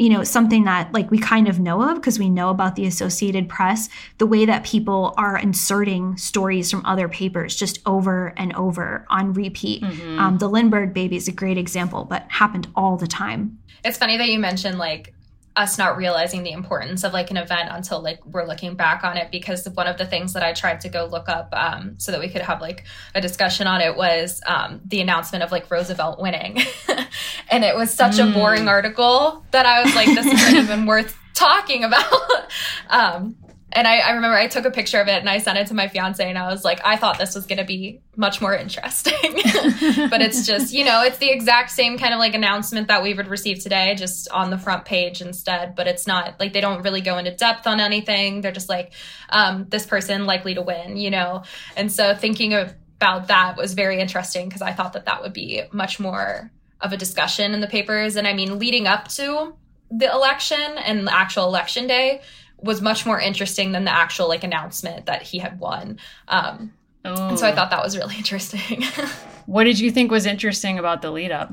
[0.00, 2.86] you know something that like we kind of know of because we know about the
[2.86, 8.56] associated press the way that people are inserting stories from other papers just over and
[8.56, 10.18] over on repeat mm-hmm.
[10.18, 14.16] um, the lindbergh baby is a great example but happened all the time it's funny
[14.16, 15.12] that you mentioned like
[15.56, 19.16] us not realizing the importance of like an event until like we're looking back on
[19.16, 22.12] it because one of the things that I tried to go look up um, so
[22.12, 22.84] that we could have like
[23.14, 26.58] a discussion on it was um, the announcement of like Roosevelt winning,
[27.50, 28.30] and it was such mm.
[28.30, 32.12] a boring article that I was like, this isn't even worth talking about.
[32.88, 33.36] um,
[33.72, 35.74] and I, I, remember I took a picture of it and I sent it to
[35.74, 38.54] my fiance and I was like, I thought this was going to be much more
[38.54, 39.14] interesting.
[40.10, 43.14] but it's just, you know, it's the exact same kind of like announcement that we
[43.14, 45.76] would receive today, just on the front page instead.
[45.76, 48.40] But it's not like they don't really go into depth on anything.
[48.40, 48.92] They're just like,
[49.28, 51.44] um, this person likely to win, you know?
[51.76, 55.62] And so thinking about that was very interesting because I thought that that would be
[55.72, 56.50] much more
[56.80, 58.16] of a discussion in the papers.
[58.16, 59.54] And I mean, leading up to
[59.90, 62.20] the election and the actual election day,
[62.62, 65.98] was much more interesting than the actual like announcement that he had won.
[66.28, 66.72] Um,
[67.04, 67.28] oh.
[67.28, 67.54] And so I oh.
[67.54, 68.82] thought that was really interesting.
[69.46, 71.52] what did you think was interesting about the lead up?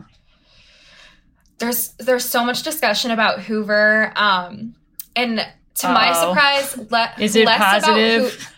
[1.60, 4.76] There's there's so much discussion about Hoover, um,
[5.16, 5.94] and to Uh-oh.
[5.94, 8.26] my surprise, le- is it less positive?
[8.36, 8.54] About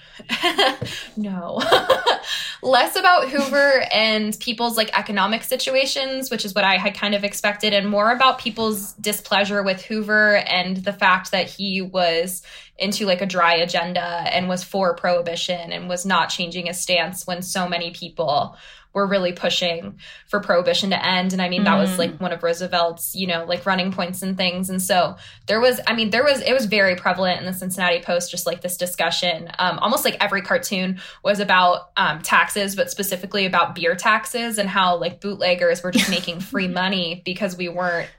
[1.18, 1.62] no.
[2.62, 7.24] Less about Hoover and people's like economic situations, which is what I had kind of
[7.24, 12.42] expected, and more about people's displeasure with Hoover and the fact that he was
[12.78, 17.28] into like a dry agenda and was for prohibition and was not changing his stance
[17.28, 18.58] when so many people
[18.94, 21.82] were really pushing for prohibition to end and i mean that mm.
[21.82, 22.22] was like mm.
[22.22, 25.94] one of roosevelt's you know like running points and things and so there was i
[25.94, 29.50] mean there was it was very prevalent in the cincinnati post just like this discussion
[29.60, 32.20] um, almost like every cartoon was about um,
[32.50, 37.22] taxes but specifically about beer taxes and how like bootleggers were just making free money
[37.26, 38.10] because we weren't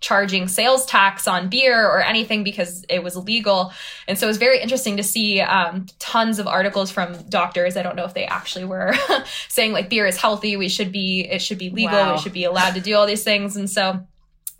[0.00, 3.70] charging sales tax on beer or anything because it was illegal.
[4.08, 7.76] And so it was very interesting to see um, tons of articles from doctors.
[7.76, 8.94] I don't know if they actually were
[9.48, 10.56] saying like beer is healthy.
[10.56, 11.98] We should be, it should be legal.
[11.98, 12.12] Wow.
[12.14, 13.56] We should be allowed to do all these things.
[13.56, 14.00] And so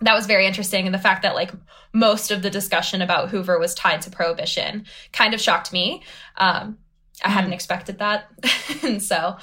[0.03, 0.85] that was very interesting.
[0.85, 1.53] And the fact that like
[1.95, 6.03] most of the discussion about Hoover was tied to prohibition kind of shocked me.
[6.37, 6.77] Um,
[7.23, 7.33] I mm.
[7.33, 8.31] hadn't expected that.
[8.83, 9.37] and so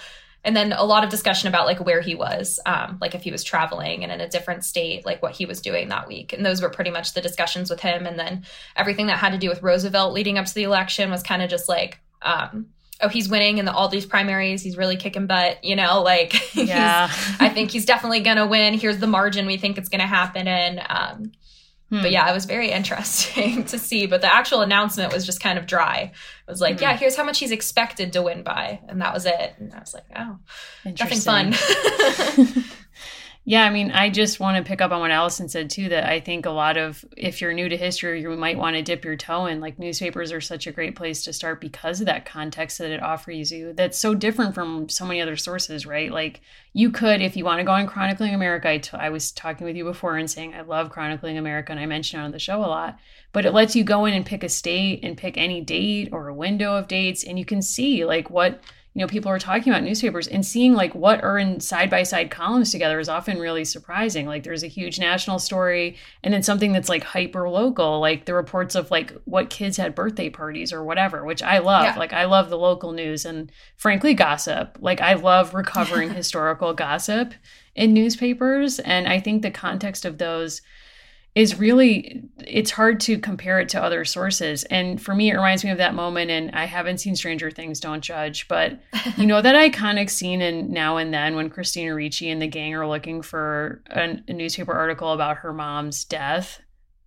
[0.48, 3.32] and then a lot of discussion about like where he was um, like if he
[3.32, 6.46] was traveling and in a different state like what he was doing that week and
[6.46, 8.46] those were pretty much the discussions with him and then
[8.78, 11.50] everything that had to do with roosevelt leading up to the election was kind of
[11.50, 12.68] just like um,
[13.02, 16.56] oh he's winning in the, all these primaries he's really kicking butt you know like
[16.56, 17.12] yeah.
[17.40, 20.82] i think he's definitely gonna win here's the margin we think it's gonna happen in
[20.88, 21.32] um,
[21.90, 22.02] Hmm.
[22.02, 24.08] But yeah, it was very interesting to see.
[24.08, 26.12] But the actual announcement was just kind of dry.
[26.48, 26.84] It was like, hmm.
[26.84, 28.80] yeah, here's how much he's expected to win by.
[28.88, 29.56] And that was it.
[29.58, 30.38] And I was like, oh,
[30.86, 31.54] nothing fun.
[33.50, 35.88] Yeah, I mean, I just want to pick up on what Allison said too.
[35.88, 38.82] That I think a lot of, if you're new to history, you might want to
[38.82, 39.62] dip your toe in.
[39.62, 43.02] Like newspapers are such a great place to start because of that context that it
[43.02, 43.72] offers you.
[43.72, 46.12] That's so different from so many other sources, right?
[46.12, 46.42] Like
[46.74, 48.68] you could, if you want to go on Chronicling America.
[48.68, 51.80] I, t- I was talking with you before and saying I love Chronicling America, and
[51.80, 53.00] I mentioned it on the show a lot.
[53.32, 56.28] But it lets you go in and pick a state and pick any date or
[56.28, 58.62] a window of dates, and you can see like what
[58.98, 62.02] you know people are talking about newspapers and seeing like what are in side by
[62.02, 64.26] side columns together is often really surprising.
[64.26, 68.34] Like there's a huge national story and then something that's like hyper local like the
[68.34, 71.84] reports of like what kids had birthday parties or whatever which i love.
[71.84, 71.96] Yeah.
[71.96, 74.80] like i love the local news and frankly gossip.
[74.82, 77.36] Like i love recovering historical gossip
[77.76, 80.64] in newspapers and i think the context of those
[81.38, 84.64] is really it's hard to compare it to other sources.
[84.66, 87.80] And for me it reminds me of that moment and i haven't seen stranger things
[87.80, 88.80] don't judge but
[89.18, 92.74] you know that iconic scene in now and then when christina ricci and the gang
[92.74, 96.60] are looking for a, a newspaper article about her mom's death.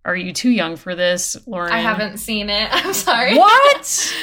[0.05, 1.73] Are you too young for this lauren?
[1.73, 2.69] I haven't seen it.
[2.71, 3.37] I'm sorry.
[3.37, 4.15] What?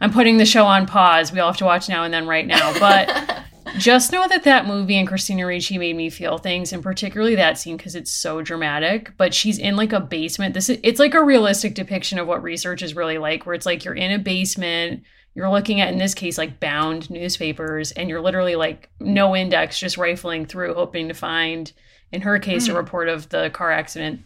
[0.00, 1.32] I'm putting the show on pause.
[1.32, 3.42] We all have to watch now and then right now but
[3.76, 7.58] just know that that movie and Christina Ricci made me feel things, and particularly that
[7.58, 9.12] scene because it's so dramatic.
[9.16, 10.54] But she's in like a basement.
[10.54, 13.66] This is it's like a realistic depiction of what research is really like, where it's
[13.66, 15.02] like you're in a basement.
[15.34, 19.78] You're looking at, in this case, like bound newspapers, and you're literally like no index,
[19.78, 21.72] just rifling through, hoping to find,
[22.10, 22.72] in her case, mm.
[22.72, 24.22] a report of the car accident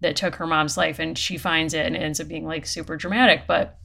[0.00, 0.98] that took her mom's life.
[0.98, 3.42] And she finds it, and it ends up being like super dramatic.
[3.46, 3.78] But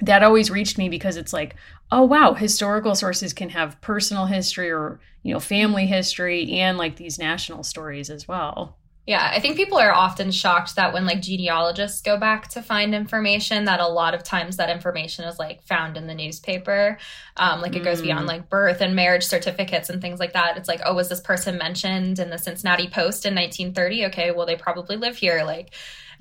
[0.00, 1.56] that always reached me because it's like,
[1.90, 6.96] oh wow, historical sources can have personal history or, you know, family history and like
[6.96, 8.76] these national stories as well.
[9.08, 12.94] Yeah, I think people are often shocked that when like genealogists go back to find
[12.94, 16.98] information, that a lot of times that information is like found in the newspaper.
[17.38, 18.28] Um, like it goes beyond mm.
[18.28, 20.58] like birth and marriage certificates and things like that.
[20.58, 24.04] It's like, oh, was this person mentioned in the Cincinnati Post in 1930?
[24.08, 25.42] Okay, well, they probably live here.
[25.42, 25.72] Like,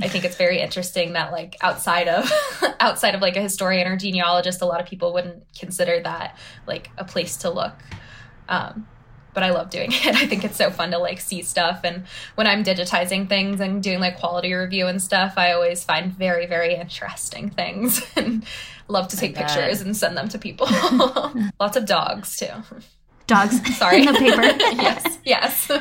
[0.02, 2.32] I think it's very interesting that like outside of
[2.80, 6.38] outside of like a historian or genealogist, a lot of people wouldn't consider that
[6.68, 7.74] like a place to look.
[8.48, 8.88] Um,
[9.34, 10.16] but I love doing it.
[10.16, 11.82] I think it's so fun to like see stuff.
[11.84, 16.12] And when I'm digitizing things and doing like quality review and stuff, I always find
[16.12, 18.44] very, very interesting things and
[18.88, 20.68] love to take pictures and send them to people.
[21.60, 22.48] Lots of dogs too.
[23.28, 23.78] Dogs.
[23.78, 24.00] Sorry.
[24.00, 24.42] In the paper.
[24.42, 25.20] yes.
[25.24, 25.72] Yes.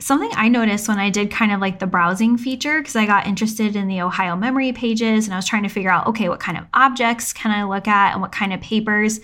[0.00, 3.26] Something I noticed when I did kind of like the browsing feature, because I got
[3.26, 6.40] interested in the Ohio memory pages and I was trying to figure out, okay, what
[6.40, 9.20] kind of objects can I look at and what kind of papers?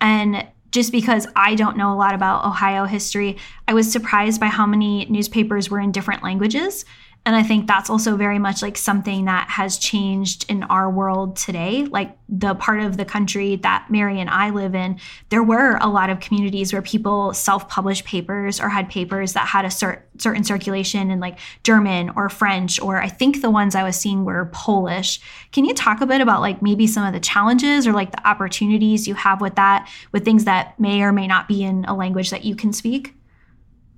[0.00, 4.46] And just because I don't know a lot about Ohio history, I was surprised by
[4.46, 6.84] how many newspapers were in different languages.
[7.30, 11.36] And I think that's also very much like something that has changed in our world
[11.36, 11.84] today.
[11.84, 15.86] Like the part of the country that Mary and I live in, there were a
[15.86, 20.02] lot of communities where people self published papers or had papers that had a cert-
[20.18, 24.24] certain circulation in like German or French, or I think the ones I was seeing
[24.24, 25.20] were Polish.
[25.52, 28.26] Can you talk a bit about like maybe some of the challenges or like the
[28.26, 31.94] opportunities you have with that, with things that may or may not be in a
[31.94, 33.14] language that you can speak?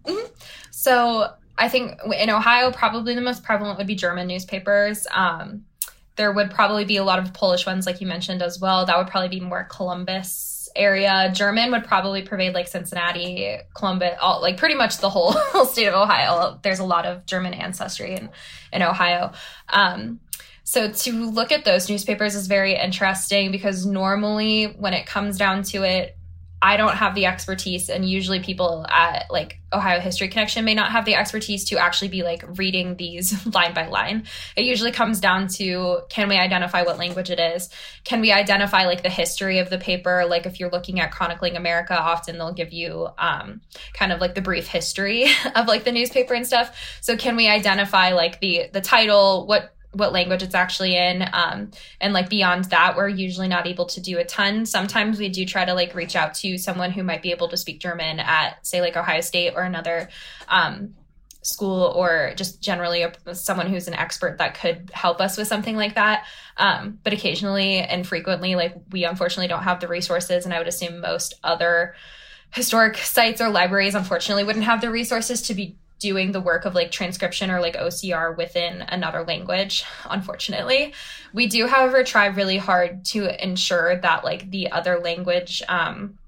[0.05, 0.27] Mm-hmm.
[0.71, 5.07] So, I think in Ohio, probably the most prevalent would be German newspapers.
[5.13, 5.65] Um,
[6.17, 8.87] there would probably be a lot of Polish ones, like you mentioned as well.
[8.87, 11.31] That would probably be more Columbus area.
[11.35, 15.33] German would probably pervade like Cincinnati, Columbus, all, like pretty much the whole
[15.67, 16.59] state of Ohio.
[16.63, 18.31] There's a lot of German ancestry in,
[18.73, 19.33] in Ohio.
[19.69, 20.21] Um,
[20.65, 25.65] so to look at those newspapers is very interesting because normally when it comes down
[25.65, 26.17] to it,
[26.63, 30.93] I don't have the expertise, and usually people at like Ohio History Connection may not
[30.93, 34.25] have the expertise to actually be like reading these line by line.
[34.55, 37.69] It usually comes down to can we identify what language it is?
[38.05, 40.25] Can we identify like the history of the paper?
[40.25, 43.61] Like if you're looking at Chronicling America, often they'll give you um,
[43.93, 46.99] kind of like the brief history of like the newspaper and stuff.
[47.01, 51.71] So can we identify like the the title, what what language it's actually in um,
[52.01, 54.65] and like beyond that we're usually not able to do a ton.
[54.67, 57.57] Sometimes we do try to like reach out to someone who might be able to
[57.57, 60.09] speak german at say like ohio state or another
[60.49, 60.95] um,
[61.43, 65.77] school or just generally a, someone who's an expert that could help us with something
[65.77, 66.25] like that.
[66.57, 70.69] Um, but occasionally and frequently like we unfortunately don't have the resources and i would
[70.69, 71.95] assume most other
[72.53, 76.75] historic sites or libraries unfortunately wouldn't have the resources to be doing the work of
[76.75, 80.93] like transcription or like OCR within another language, unfortunately.
[81.33, 86.19] We do, however, try really hard to ensure that like the other language um,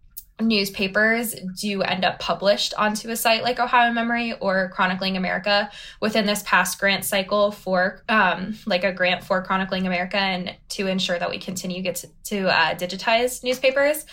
[0.40, 5.70] newspapers do end up published onto a site like Ohio Memory or Chronicling America
[6.00, 10.86] within this past grant cycle for um, like a grant for Chronicling America and to
[10.86, 14.06] ensure that we continue get to, to uh, digitize newspapers.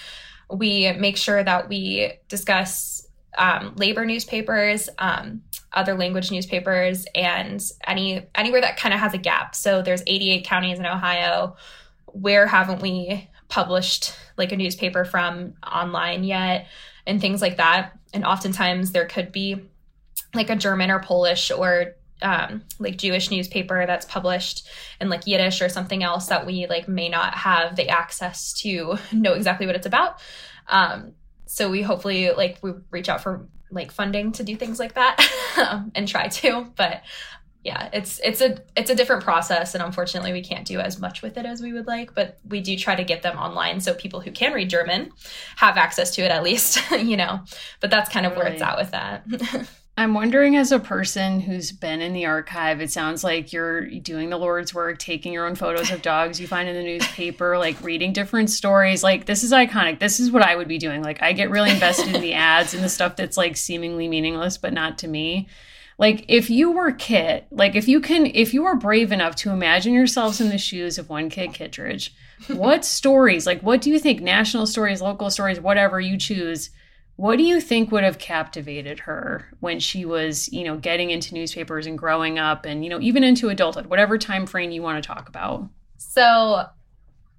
[0.51, 2.90] We make sure that we discuss
[3.37, 5.41] um, labor newspapers, um,
[5.73, 9.55] other language newspapers, and any anywhere that kind of has a gap.
[9.55, 11.55] So there's 88 counties in Ohio.
[12.07, 16.67] Where haven't we published like a newspaper from online yet,
[17.05, 17.97] and things like that?
[18.13, 19.61] And oftentimes there could be
[20.33, 24.67] like a German or Polish or um, like Jewish newspaper that's published
[24.99, 28.97] in like Yiddish or something else that we like may not have the access to
[29.11, 30.19] know exactly what it's about.
[30.67, 31.13] Um,
[31.51, 35.19] so we hopefully like we reach out for like funding to do things like that
[35.69, 37.01] um, and try to but
[37.61, 41.21] yeah it's it's a it's a different process and unfortunately we can't do as much
[41.21, 43.93] with it as we would like but we do try to get them online so
[43.93, 45.11] people who can read german
[45.57, 47.41] have access to it at least you know
[47.81, 49.27] but that's kind of where it's at with that
[49.97, 54.29] I'm wondering, as a person who's been in the archive, it sounds like you're doing
[54.29, 57.81] the Lord's work, taking your own photos of dogs you find in the newspaper, like
[57.83, 59.03] reading different stories.
[59.03, 59.99] Like, this is iconic.
[59.99, 61.03] This is what I would be doing.
[61.03, 64.57] Like, I get really invested in the ads and the stuff that's like seemingly meaningless,
[64.57, 65.47] but not to me.
[65.97, 69.51] Like, if you were Kit, like, if you can, if you are brave enough to
[69.51, 72.15] imagine yourselves in the shoes of one Kit Kittredge,
[72.47, 76.71] what stories, like, what do you think, national stories, local stories, whatever you choose,
[77.15, 81.33] what do you think would have captivated her when she was, you know, getting into
[81.33, 85.01] newspapers and growing up and, you know, even into adulthood, whatever time frame you want
[85.01, 85.69] to talk about?
[85.97, 86.65] So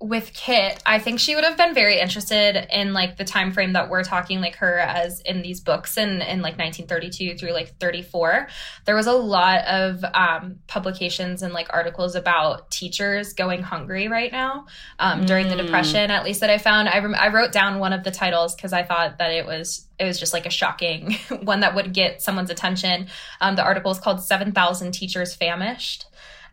[0.03, 3.75] with Kit, I think she would have been very interested in like the time frame
[3.75, 7.79] that we're talking, like her as in these books in, in like 1932 through like
[7.79, 8.49] 34.
[8.85, 14.33] There was a lot of um, publications and like articles about teachers going hungry right
[14.33, 14.67] now
[14.99, 15.51] um, during mm.
[15.51, 16.89] the Depression, at least that I found.
[16.89, 19.87] I, rem- I wrote down one of the titles because I thought that it was
[19.99, 23.07] it was just like a shocking one that would get someone's attention.
[23.41, 26.07] Um, the article is called 7,000 Teachers Famished.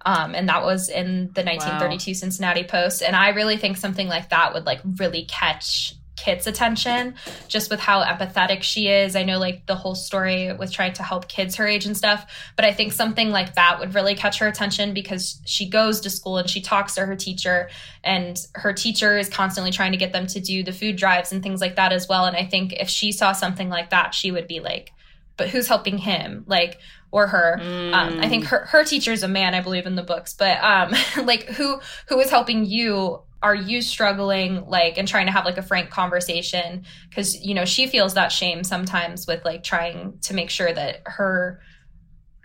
[0.06, 2.14] Um, and that was in the 1932 wow.
[2.14, 3.02] Cincinnati Post.
[3.02, 7.16] And I really think something like that would like really catch Kit's attention
[7.48, 9.16] just with how empathetic she is.
[9.16, 12.26] I know like the whole story with trying to help kids her age and stuff,
[12.58, 16.10] but I think something like that would really catch her attention because she goes to
[16.10, 17.70] school and she talks to her teacher
[18.04, 21.42] and her teacher is constantly trying to get them to do the food drives and
[21.42, 22.26] things like that as well.
[22.26, 24.92] And I think if she saw something like that, she would be like,
[25.38, 26.44] but who's helping him?
[26.48, 26.80] Like,
[27.12, 27.58] or her.
[27.60, 27.94] Mm.
[27.94, 30.62] Um, I think her her teacher is a man, I believe in the books, but
[30.64, 30.94] um,
[31.26, 33.22] like who who is helping you?
[33.42, 36.84] Are you struggling like and trying to have like a frank conversation?
[37.08, 41.02] Because you know she feels that shame sometimes with like trying to make sure that
[41.06, 41.62] her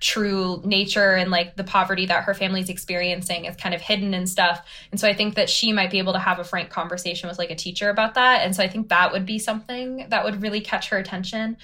[0.01, 4.29] true nature and like the poverty that her family's experiencing is kind of hidden and
[4.29, 4.65] stuff.
[4.91, 7.39] And so I think that she might be able to have a frank conversation with
[7.39, 8.43] like a teacher about that.
[8.45, 11.57] And so I think that would be something that would really catch her attention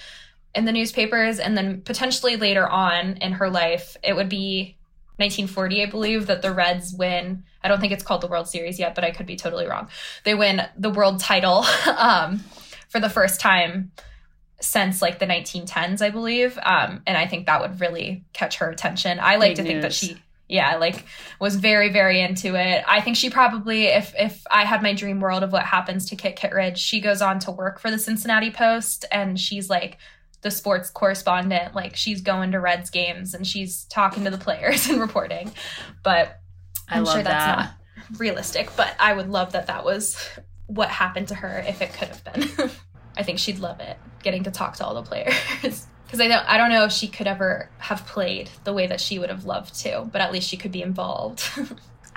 [0.55, 4.77] in the newspapers and then potentially later on in her life it would be
[5.17, 7.45] 1940 i believe that the reds win.
[7.63, 9.89] I don't think it's called the world series yet but i could be totally wrong.
[10.25, 11.65] They win the world title
[11.97, 12.43] um,
[12.89, 13.93] for the first time
[14.61, 16.59] since like the 1910s i believe.
[16.63, 19.21] Um, and i think that would really catch her attention.
[19.21, 19.71] I like Big to news.
[19.71, 21.05] think that she yeah like
[21.39, 22.83] was very very into it.
[22.89, 26.17] I think she probably if if i had my dream world of what happens to
[26.17, 29.99] kit kittredge she goes on to work for the cincinnati post and she's like
[30.43, 34.87] the sports correspondent like she's going to reds games and she's talking to the players
[34.91, 35.53] and reporting.
[36.03, 36.41] But
[36.93, 37.71] i'm sure that's not
[38.19, 40.29] realistic but i would love that that was
[40.71, 42.71] what happened to her if it could have been.
[43.17, 45.35] I think she'd love it getting to talk to all the players.
[46.11, 49.01] Because I don't I don't know if she could ever have played the way that
[49.01, 51.49] she would have loved to, but at least she could be involved.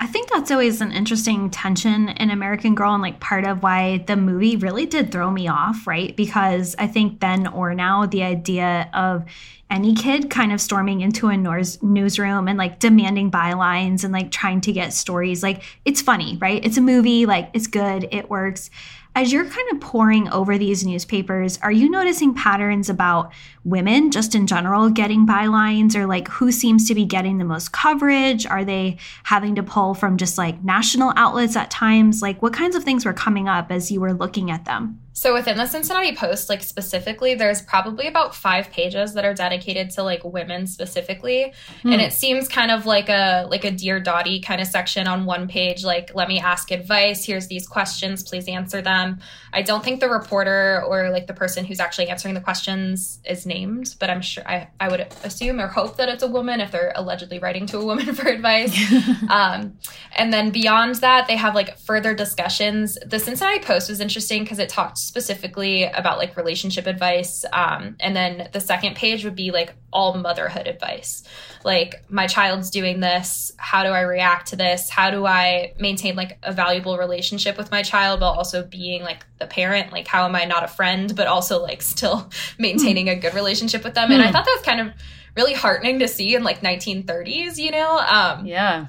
[0.00, 3.98] I think that's always an interesting tension in American Girl and like part of why
[4.06, 6.14] the movie really did throw me off, right?
[6.16, 9.24] Because I think then or now the idea of
[9.70, 14.60] any kid kind of storming into a newsroom and like demanding bylines and like trying
[14.60, 16.64] to get stories like it's funny, right?
[16.64, 18.70] It's a movie, like it's good, it works
[19.16, 24.34] as you're kind of poring over these newspapers, are you noticing patterns about women just
[24.34, 28.44] in general getting bylines or like who seems to be getting the most coverage?
[28.44, 32.22] Are they having to pull from just like national outlets at times?
[32.22, 35.00] Like what kinds of things were coming up as you were looking at them?
[35.16, 39.90] So within the Cincinnati Post, like specifically, there's probably about five pages that are dedicated
[39.90, 41.54] to like women specifically,
[41.84, 41.92] mm.
[41.92, 45.24] and it seems kind of like a like a Dear Dottie kind of section on
[45.24, 45.84] one page.
[45.84, 47.24] Like, let me ask advice.
[47.24, 48.24] Here's these questions.
[48.24, 49.20] Please answer them.
[49.52, 53.46] I don't think the reporter or like the person who's actually answering the questions is
[53.46, 56.72] named, but I'm sure I I would assume or hope that it's a woman if
[56.72, 58.76] they're allegedly writing to a woman for advice.
[59.30, 59.78] um,
[60.16, 62.98] and then beyond that, they have like further discussions.
[63.06, 67.44] The Cincinnati Post was interesting because it talked specifically about like relationship advice.
[67.52, 71.22] Um, and then the second page would be like all motherhood advice.
[71.64, 73.52] Like, my child's doing this.
[73.56, 74.90] How do I react to this?
[74.90, 79.24] How do I maintain like a valuable relationship with my child while also being like
[79.38, 79.92] the parent?
[79.92, 83.84] Like, how am I not a friend, but also like still maintaining a good relationship
[83.84, 84.10] with them?
[84.10, 84.32] And I hmm.
[84.32, 84.94] thought that was kind of
[85.36, 87.98] really heartening to see in like 1930s, you know?
[87.98, 88.86] Um, yeah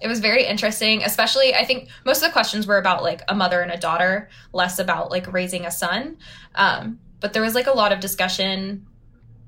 [0.00, 3.34] it was very interesting especially i think most of the questions were about like a
[3.34, 6.16] mother and a daughter less about like raising a son.
[6.54, 8.86] Um, but there was like a lot of discussion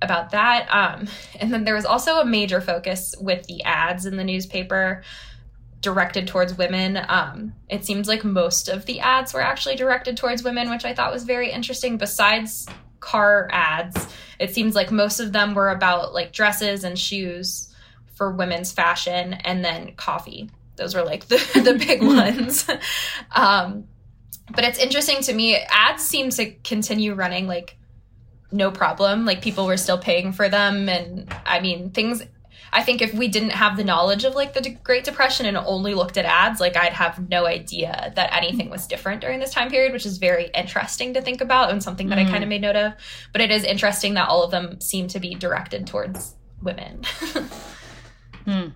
[0.03, 0.67] about that.
[0.71, 1.09] Um,
[1.41, 5.03] and then there was also a major focus with the ads in the newspaper
[5.81, 6.99] directed towards women.
[7.09, 10.93] Um, it seems like most of the ads were actually directed towards women which i
[10.93, 11.97] thought was very interesting.
[11.97, 12.67] Besides
[12.99, 14.09] car ads
[14.39, 17.66] it seems like most of them were about like dresses and shoes
[18.17, 20.51] for women's fashion and then coffee.
[20.77, 22.69] Those were like the, the big ones.
[23.35, 23.87] um,
[24.55, 27.77] but it's interesting to me, ads seem to continue running like
[28.53, 29.25] no problem.
[29.25, 30.89] Like people were still paying for them.
[30.89, 32.23] And I mean, things,
[32.73, 35.95] I think if we didn't have the knowledge of like the Great Depression and only
[35.95, 39.69] looked at ads, like I'd have no idea that anything was different during this time
[39.69, 42.27] period, which is very interesting to think about and something that mm.
[42.27, 42.93] I kind of made note of.
[43.33, 47.03] But it is interesting that all of them seem to be directed towards women.
[48.47, 48.68] Hmm.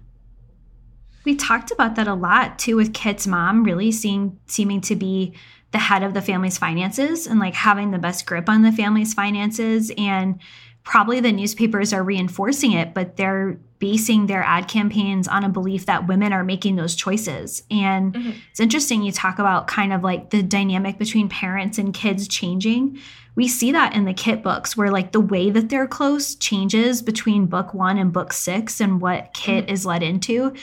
[1.24, 5.34] We talked about that a lot too with Kit's mom really seeing seeming to be
[5.72, 9.14] the head of the family's finances and like having the best grip on the family's
[9.14, 10.40] finances and
[10.84, 15.86] probably the newspapers are reinforcing it, but they're basing their ad campaigns on a belief
[15.86, 17.62] that women are making those choices.
[17.70, 18.30] And mm-hmm.
[18.50, 22.98] it's interesting you talk about kind of like the dynamic between parents and kids changing.
[23.36, 27.00] We see that in the kit books where like the way that they're close changes
[27.00, 29.72] between book 1 and book 6 and what Kit mm-hmm.
[29.72, 30.54] is led into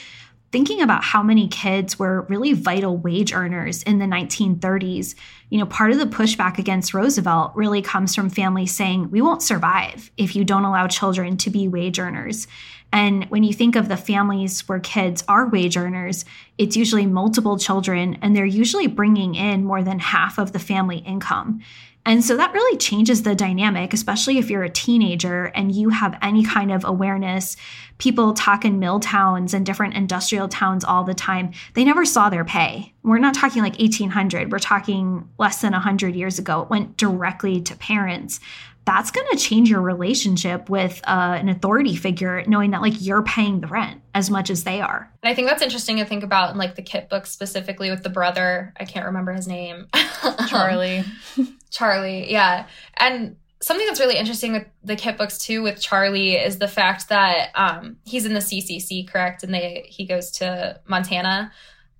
[0.50, 5.14] thinking about how many kids were really vital wage earners in the 1930s,
[5.50, 9.42] you know, part of the pushback against Roosevelt really comes from families saying, we won't
[9.42, 12.46] survive if you don't allow children to be wage earners.
[12.92, 16.24] And when you think of the families where kids are wage earners,
[16.56, 20.98] it's usually multiple children, and they're usually bringing in more than half of the family
[20.98, 21.60] income.
[22.08, 26.18] And so that really changes the dynamic, especially if you're a teenager and you have
[26.22, 27.54] any kind of awareness.
[27.98, 31.52] People talk in mill towns and different industrial towns all the time.
[31.74, 32.94] They never saw their pay.
[33.02, 36.62] We're not talking like 1800, we're talking less than 100 years ago.
[36.62, 38.40] It went directly to parents
[38.86, 43.22] that's going to change your relationship with uh, an authority figure knowing that like you're
[43.22, 46.22] paying the rent as much as they are and i think that's interesting to think
[46.22, 49.86] about in like the kit book specifically with the brother i can't remember his name
[50.48, 51.04] charlie
[51.70, 52.66] charlie yeah.
[52.96, 57.08] And something that's really interesting with the kit books too with charlie is the fact
[57.08, 59.42] that um, he's in the ccc correct?
[59.42, 61.52] And they he goes to montana.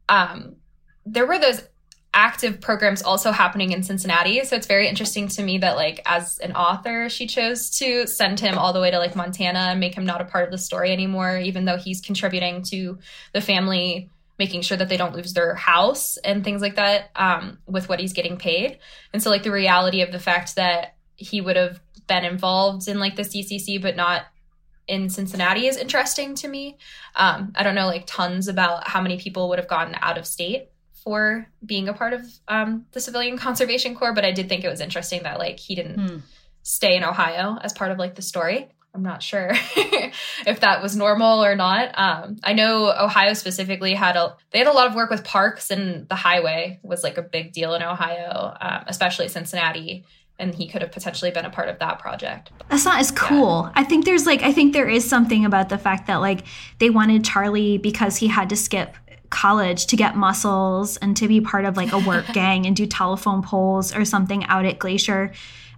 [0.09, 0.57] Um,
[1.05, 1.63] there were those
[2.15, 4.43] active programs also happening in Cincinnati.
[4.45, 8.41] So it's very interesting to me that like as an author, she chose to send
[8.41, 10.59] him all the way to like Montana and make him not a part of the
[10.59, 12.99] story anymore, even though he's contributing to
[13.33, 17.59] the family making sure that they don't lose their house and things like that um,
[17.67, 18.79] with what he's getting paid.
[19.13, 22.99] And so like the reality of the fact that he would have been involved in
[22.99, 24.23] like the CCC but not
[24.87, 26.79] in Cincinnati is interesting to me.
[27.15, 30.27] Um, I don't know like tons about how many people would have gone out of
[30.27, 30.71] state
[31.05, 34.69] for being a part of um, the Civilian Conservation Corps, but I did think it
[34.69, 36.17] was interesting that like he didn't hmm.
[36.63, 38.69] stay in Ohio as part of like the story.
[38.95, 39.51] I'm not sure
[40.47, 41.97] if that was normal or not.
[41.97, 45.71] Um, I know Ohio specifically had a they had a lot of work with parks
[45.71, 50.05] and the highway was like a big deal in Ohio, um, especially Cincinnati.
[50.41, 52.53] And he could have potentially been a part of that project.
[52.69, 53.65] That's not as cool.
[53.65, 53.83] Yeah.
[53.83, 56.45] I think there's like I think there is something about the fact that like
[56.79, 58.95] they wanted Charlie because he had to skip
[59.31, 62.87] college to get muscles and to be part of like a work gang and do
[62.87, 65.33] telephone poles or something out at Glacier.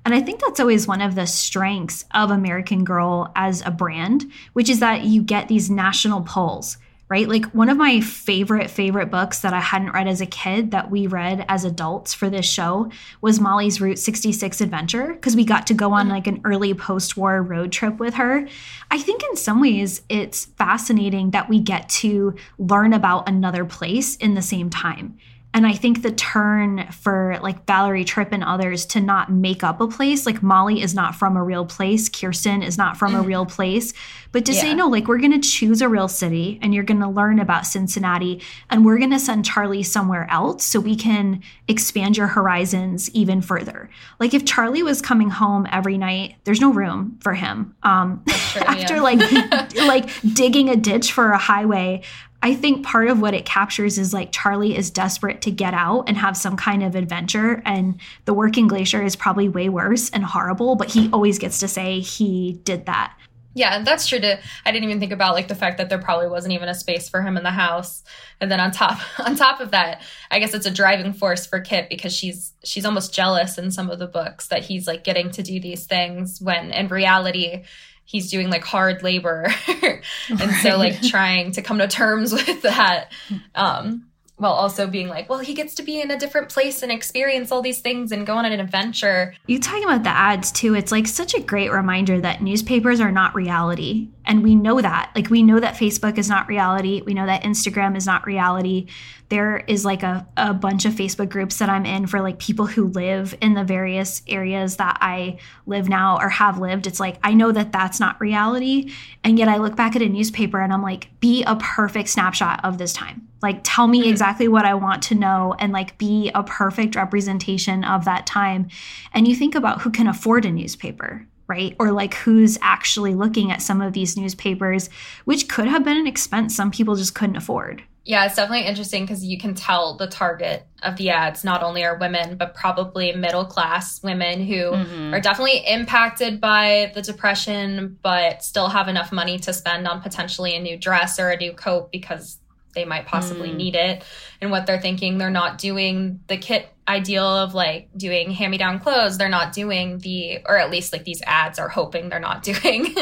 [0.05, 4.30] And I think that's always one of the strengths of American Girl as a brand,
[4.55, 6.78] which is that you get these national polls
[7.11, 7.28] right?
[7.28, 10.92] Like one of my favorite, favorite books that I hadn't read as a kid that
[10.92, 12.88] we read as adults for this show
[13.20, 16.14] was Molly's Route 66 Adventure because we got to go on mm-hmm.
[16.14, 18.46] like an early post war road trip with her.
[18.92, 24.14] I think in some ways it's fascinating that we get to learn about another place
[24.16, 25.18] in the same time.
[25.53, 29.80] And I think the turn for like Valerie Tripp and others to not make up
[29.80, 33.22] a place, like Molly is not from a real place, Kirsten is not from a
[33.22, 33.92] real place,
[34.30, 34.61] but to yeah.
[34.61, 37.40] say, no, like we're going to choose a real city and you're going to learn
[37.40, 38.40] about Cincinnati
[38.70, 43.42] and we're going to send Charlie somewhere else so we can expand your horizons even
[43.42, 43.90] further.
[44.20, 47.74] Like if Charlie was coming home every night, there's no room for him.
[47.82, 49.03] Um, true, after yeah.
[49.03, 52.03] like like digging a ditch for a highway,
[52.43, 56.05] I think part of what it captures is like Charlie is desperate to get out
[56.09, 57.62] and have some kind of adventure.
[57.66, 61.68] And the working glacier is probably way worse and horrible, but he always gets to
[61.68, 63.14] say he did that.
[63.53, 64.20] Yeah, that's true.
[64.20, 66.74] To I didn't even think about like the fact that there probably wasn't even a
[66.74, 68.05] space for him in the house.
[68.41, 71.61] And then on top on top of that, I guess it's a driving force for
[71.61, 75.30] Kit because she's she's almost jealous in some of the books that he's like getting
[75.32, 77.64] to do these things when in reality
[78.11, 79.46] he's doing like hard labor.
[80.28, 83.12] And so like trying to come to terms with that.
[83.54, 84.06] Um
[84.41, 87.53] while also being like, well, he gets to be in a different place and experience
[87.53, 89.34] all these things and go on an adventure.
[89.47, 93.12] You talking about the ads too, it's like such a great reminder that newspapers are
[93.12, 94.09] not reality.
[94.24, 95.12] And we know that.
[95.14, 97.03] Like we know that Facebook is not reality.
[97.03, 98.88] We know that Instagram is not reality
[99.30, 102.66] there is like a, a bunch of Facebook groups that I'm in for like people
[102.66, 106.88] who live in the various areas that I live now or have lived.
[106.88, 108.93] It's like, I know that that's not reality.
[109.22, 112.64] And yet I look back at a newspaper and I'm like, be a perfect snapshot
[112.64, 113.28] of this time.
[113.43, 114.11] Like, tell me mm-hmm.
[114.11, 118.68] exactly what I want to know and like be a perfect representation of that time.
[119.12, 121.74] And you think about who can afford a newspaper, right?
[121.78, 124.91] Or like who's actually looking at some of these newspapers,
[125.24, 127.82] which could have been an expense some people just couldn't afford.
[128.05, 131.84] Yeah, it's definitely interesting because you can tell the target of the ads not only
[131.84, 135.14] are women, but probably middle class women who mm-hmm.
[135.14, 140.57] are definitely impacted by the depression, but still have enough money to spend on potentially
[140.57, 142.38] a new dress or a new coat because
[142.74, 143.56] they might possibly mm.
[143.56, 144.04] need it.
[144.40, 148.58] And what they're thinking, they're not doing the kit ideal of like doing hand me
[148.58, 149.18] down clothes.
[149.18, 152.94] They're not doing the, or at least like these ads are hoping they're not doing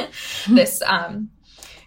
[0.48, 1.30] this um,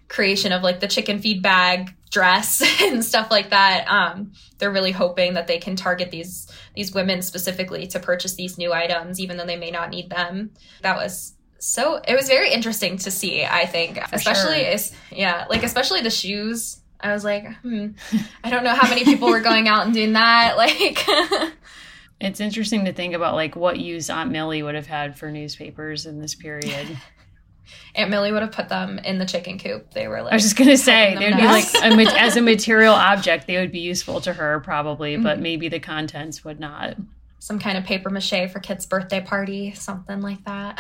[0.07, 3.85] creation of like the chicken feed bag dress and stuff like that.
[3.87, 8.57] Um, they're really hoping that they can target these these women specifically to purchase these
[8.57, 10.51] new items, even though they may not need them.
[10.81, 14.71] That was so it was very interesting to see i think For especially sure.
[14.71, 17.87] is yeah like especially the shoes i was like hmm
[18.43, 21.05] i don't know how many people were going out and doing that like
[22.21, 26.05] it's interesting to think about like what use aunt millie would have had for newspapers
[26.05, 26.97] in this period
[27.93, 29.93] Aunt Millie would have put them in the chicken coop.
[29.93, 30.31] They were like.
[30.31, 33.47] I was just gonna say they would be like a, as a material object.
[33.47, 35.23] They would be useful to her probably, mm-hmm.
[35.23, 36.95] but maybe the contents would not
[37.41, 40.79] some kind of paper mache for kids' birthday party, something like that.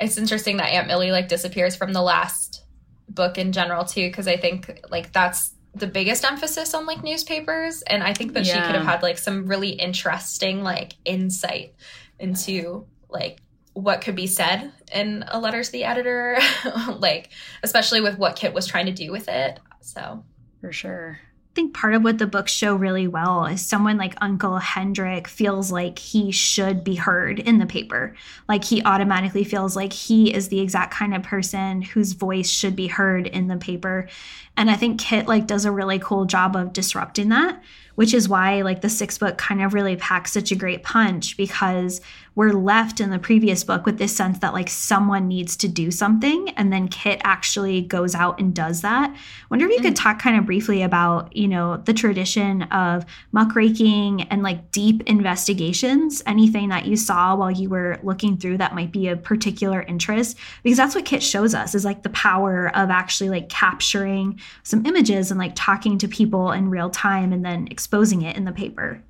[0.00, 2.64] it's interesting that Aunt Millie like disappears from the last
[3.08, 7.82] book in general too, because I think like that's the biggest emphasis on like newspapers,
[7.82, 8.54] and I think that yeah.
[8.54, 11.74] she could have had like some really interesting like insight
[12.18, 13.40] into like
[13.72, 16.38] what could be said in a letter to the editor,
[16.98, 17.30] like
[17.62, 19.58] especially with what Kit was trying to do with it.
[19.80, 20.24] So
[20.60, 21.18] for sure
[21.54, 25.70] think part of what the books show really well is someone like Uncle Hendrik feels
[25.70, 28.14] like he should be heard in the paper.
[28.48, 32.74] Like he automatically feels like he is the exact kind of person whose voice should
[32.74, 34.08] be heard in the paper.
[34.56, 37.62] And I think Kit like does a really cool job of disrupting that,
[37.96, 41.36] which is why like the sixth book kind of really packs such a great punch
[41.36, 42.00] because
[42.34, 45.90] we're left in the previous book with this sense that like someone needs to do
[45.90, 49.14] something and then kit actually goes out and does that
[49.50, 49.86] wonder if you mm-hmm.
[49.86, 50.02] could mm.
[50.02, 56.22] talk kind of briefly about you know the tradition of muckraking and like deep investigations
[56.26, 60.38] anything that you saw while you were looking through that might be a particular interest
[60.62, 64.84] because that's what kit shows us is like the power of actually like capturing some
[64.86, 68.52] images and like talking to people in real time and then exposing it in the
[68.52, 69.02] paper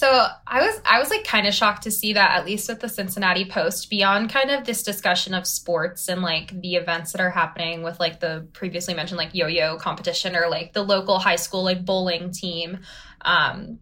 [0.00, 2.80] so I was I was like kind of shocked to see that at least with
[2.80, 7.20] the Cincinnati Post beyond kind of this discussion of sports and like the events that
[7.20, 11.36] are happening with like the previously mentioned like yo-yo competition or like the local high
[11.36, 12.78] school like bowling team
[13.26, 13.78] um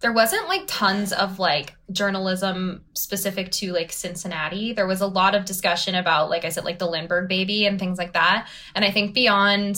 [0.00, 4.72] there wasn't like tons of like journalism specific to like Cincinnati.
[4.72, 7.78] There was a lot of discussion about like I said like the Lindbergh baby and
[7.78, 8.48] things like that.
[8.74, 9.76] And I think beyond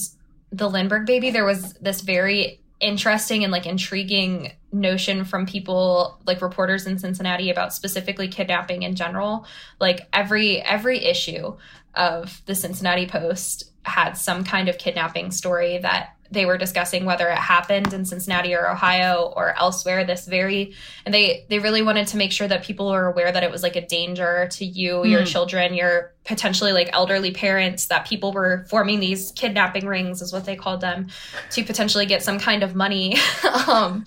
[0.52, 6.42] the Lindbergh baby there was this very interesting and like intriguing notion from people like
[6.42, 9.46] reporters in Cincinnati about specifically kidnapping in general.
[9.80, 11.56] Like every every issue
[11.94, 17.28] of the Cincinnati Post had some kind of kidnapping story that they were discussing whether
[17.28, 20.74] it happened in Cincinnati or Ohio or elsewhere this very
[21.04, 23.62] and they they really wanted to make sure that people were aware that it was
[23.62, 25.10] like a danger to you mm.
[25.10, 30.32] your children your potentially like elderly parents that people were forming these kidnapping rings is
[30.32, 31.08] what they called them
[31.50, 33.16] to potentially get some kind of money
[33.68, 34.04] um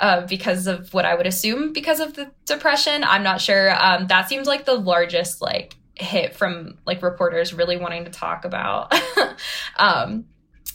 [0.00, 3.02] uh, because of what I would assume because of the depression.
[3.02, 3.74] I'm not sure.
[3.82, 8.44] Um, that seems like the largest like hit from like reporters really wanting to talk
[8.44, 8.94] about.
[9.76, 10.26] um,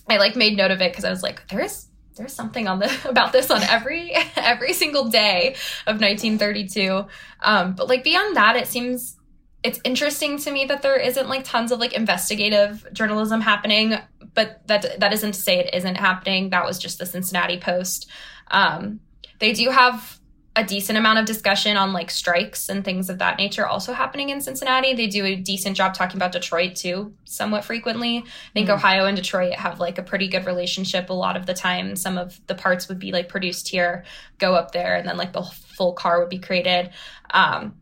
[0.10, 2.80] I like made note of it because I was like, there is there's something on
[2.80, 5.56] the about this on every every single day
[5.88, 7.06] of 1932.
[7.42, 9.18] Um, but like beyond that, it seems
[9.64, 13.96] it's interesting to me that there isn't like tons of like investigative journalism happening.
[14.34, 16.50] But that that isn't to say it isn't happening.
[16.50, 18.10] That was just the Cincinnati Post.
[18.50, 19.00] Um,
[19.40, 20.20] they do have
[20.56, 24.30] a decent amount of discussion on like strikes and things of that nature also happening
[24.30, 24.94] in Cincinnati.
[24.94, 28.20] They do a decent job talking about Detroit too, somewhat frequently.
[28.20, 28.76] I think mm.
[28.76, 31.96] Ohio and Detroit have like a pretty good relationship a lot of the time.
[31.96, 34.04] Some of the parts would be like produced here,
[34.38, 36.92] go up there, and then like the full car would be created.
[37.32, 37.76] Um,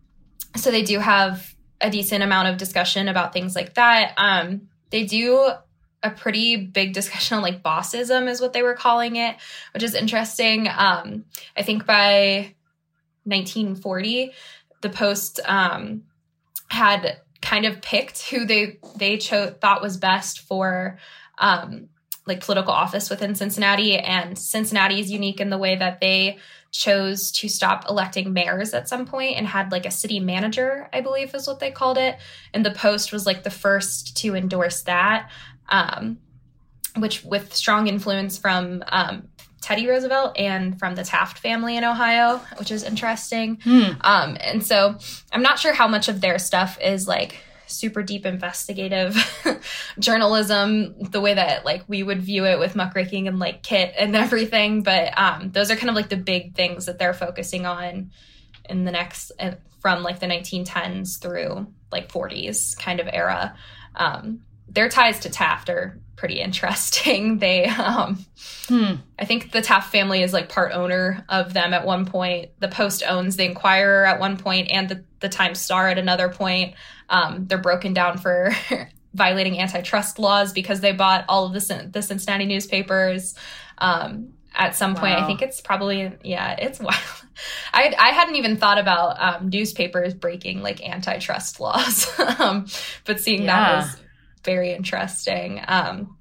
[0.56, 4.14] so they do have a decent amount of discussion about things like that.
[4.16, 5.52] Um, they do
[6.04, 9.36] a pretty big discussion on like bossism is what they were calling it,
[9.74, 10.70] which is interesting.
[10.70, 11.26] Um,
[11.58, 12.56] I think by
[13.32, 14.32] 1940,
[14.82, 16.04] the Post um,
[16.68, 21.00] had kind of picked who they they chose thought was best for
[21.38, 21.90] um,
[22.28, 26.38] like political office within Cincinnati, and Cincinnati is unique in the way that they
[26.72, 31.02] chose to stop electing mayors at some point and had like a city manager, I
[31.02, 32.18] believe is what they called it.
[32.54, 35.30] And the Post was like the first to endorse that
[35.72, 36.20] um,
[36.98, 39.30] which with strong influence from um,
[39.62, 43.60] Teddy Roosevelt and from the Taft family in Ohio, which is interesting.
[43.64, 43.92] Hmm.
[44.02, 44.98] Um, and so
[45.32, 47.38] I'm not sure how much of their stuff is like
[47.68, 49.16] super deep investigative
[50.00, 54.16] journalism, the way that like we would view it with muckraking and like Kit and
[54.16, 54.84] everything.
[54.84, 58.12] But um, those are kind of like the big things that they're focusing on
[58.70, 63.56] in the next uh, from like the 1910s through like 40s kind of era.
[63.96, 64.42] Um,
[64.74, 67.40] their ties to Taft are pretty interesting.
[67.42, 68.24] They, um,
[68.68, 68.94] hmm.
[69.18, 72.52] I think the Taft family is like part owner of them at one point.
[72.60, 76.30] The Post owns the Enquirer at one point and the, the Times Star at another
[76.30, 76.76] point.
[77.10, 78.52] Um, they're broken down for
[79.14, 83.36] violating antitrust laws because they bought all of the, the Cincinnati newspapers.
[83.78, 85.24] Um, at some point, wow.
[85.24, 87.00] I think it's probably, yeah, it's wild.
[87.74, 92.08] I, I hadn't even thought about um, newspapers breaking like antitrust laws,
[92.40, 92.68] um,
[93.06, 93.48] but seeing yeah.
[93.48, 94.01] that was
[94.44, 95.62] very interesting.
[95.68, 96.18] Um,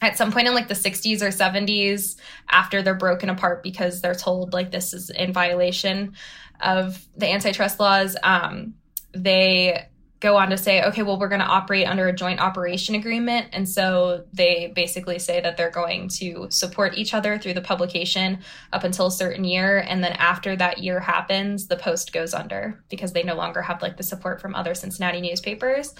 [0.00, 2.16] at some point in like the 60s or 70s,
[2.50, 6.14] after they're broken apart because they're told like this is in violation
[6.60, 8.74] of the antitrust laws, um,
[9.12, 9.86] they
[10.24, 13.46] go on to say, okay, well, we're going to operate under a joint operation agreement.
[13.52, 18.38] And so they basically say that they're going to support each other through the publication
[18.72, 19.84] up until a certain year.
[19.86, 23.82] And then after that year happens, the post goes under because they no longer have
[23.82, 25.94] like the support from other Cincinnati newspapers.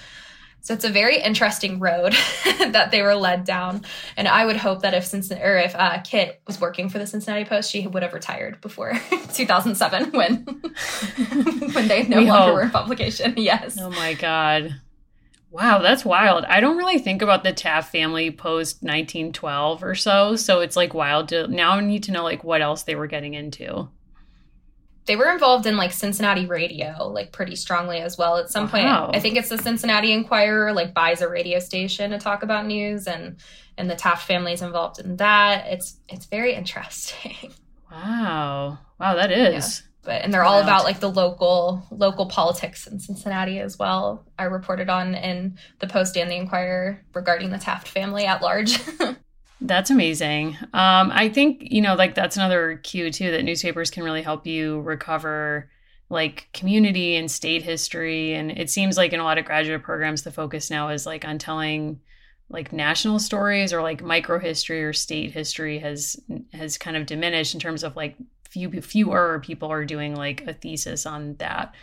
[0.65, 3.85] So it's a very interesting road that they were led down.
[4.17, 7.07] And I would hope that if Cincinnati or if uh, Kit was working for the
[7.07, 8.95] Cincinnati Post, she would have retired before
[9.35, 10.37] 2007 when
[11.75, 12.55] when they no we longer hope.
[12.55, 13.35] were in publication.
[13.37, 13.77] Yes.
[13.79, 14.81] Oh my god.
[15.51, 16.47] Wow, that's wild.
[16.47, 20.95] I don't really think about the Taft family post 1912 or so, so it's like
[20.95, 23.91] wild to now I need to know like what else they were getting into
[25.07, 28.37] they were involved in like Cincinnati radio, like pretty strongly as well.
[28.37, 29.07] At some wow.
[29.07, 32.67] point, I think it's the Cincinnati Enquirer like buys a radio station to talk about
[32.67, 33.37] news, and
[33.77, 35.67] and the Taft family is involved in that.
[35.69, 37.53] It's it's very interesting.
[37.91, 39.81] Wow, wow, that is.
[39.85, 39.91] Yeah.
[40.03, 44.27] But and they're all about like the local local politics in Cincinnati as well.
[44.37, 48.81] I reported on in the Post and the Enquirer regarding the Taft family at large.
[49.65, 50.59] That's amazing.
[50.75, 54.47] Um, I think, you know, like that's another cue too that newspapers can really help
[54.47, 55.71] you recover
[56.11, 58.35] like community and state history.
[58.35, 61.25] And it seems like in a lot of graduate programs, the focus now is like
[61.25, 62.01] on telling
[62.51, 66.21] like national stories or like micro history or state history has
[66.53, 70.53] has kind of diminished in terms of like few fewer people are doing like a
[70.53, 71.75] thesis on that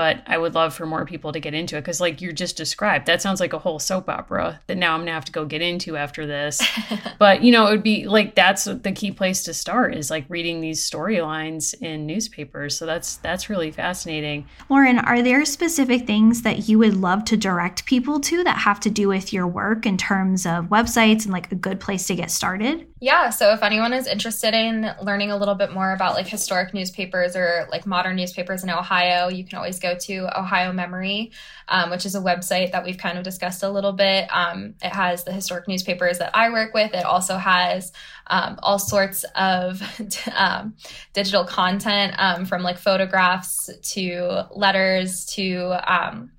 [0.00, 2.56] but I would love for more people to get into it because, like you just
[2.56, 5.44] described, that sounds like a whole soap opera that now I'm gonna have to go
[5.44, 6.58] get into after this.
[7.18, 10.24] but you know, it would be like that's the key place to start is like
[10.30, 12.78] reading these storylines in newspapers.
[12.78, 14.46] So that's that's really fascinating.
[14.70, 18.80] Lauren, are there specific things that you would love to direct people to that have
[18.80, 22.14] to do with your work in terms of websites and like a good place to
[22.14, 22.86] get started?
[23.00, 23.30] Yeah.
[23.30, 27.34] So if anyone is interested in learning a little bit more about like historic newspapers
[27.34, 31.32] or like modern newspapers in Ohio, you can always go to Ohio Memory,
[31.68, 34.28] um, which is a website that we've kind of discussed a little bit.
[34.30, 36.94] Um, it has the historic newspapers that I work with.
[36.94, 37.92] It also has
[38.26, 39.82] um, all sorts of
[40.36, 40.74] um,
[41.12, 46.30] digital content um, from like photographs to letters to um,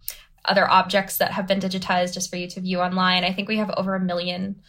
[0.45, 3.23] other objects that have been digitized just for you to view online.
[3.23, 4.61] I think we have over a million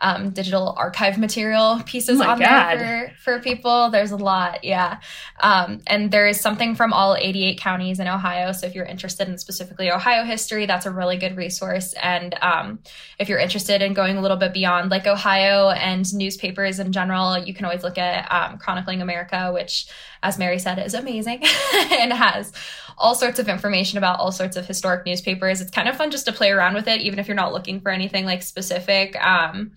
[0.00, 2.78] um, digital archive material pieces oh on God.
[2.78, 3.90] there for, for people.
[3.90, 5.00] There's a lot, yeah.
[5.40, 8.52] Um, and there is something from all 88 counties in Ohio.
[8.52, 11.94] So if you're interested in specifically Ohio history, that's a really good resource.
[12.02, 12.80] And um,
[13.18, 17.38] if you're interested in going a little bit beyond like Ohio and newspapers in general,
[17.38, 19.86] you can always look at um, Chronicling America, which,
[20.22, 21.42] as Mary said, is amazing
[21.90, 22.52] and has
[22.98, 25.60] all sorts of information about all sorts of historic newspapers.
[25.60, 27.80] It's kind of fun just to play around with it, even if you're not looking
[27.80, 29.16] for anything like specific.
[29.24, 29.72] Um,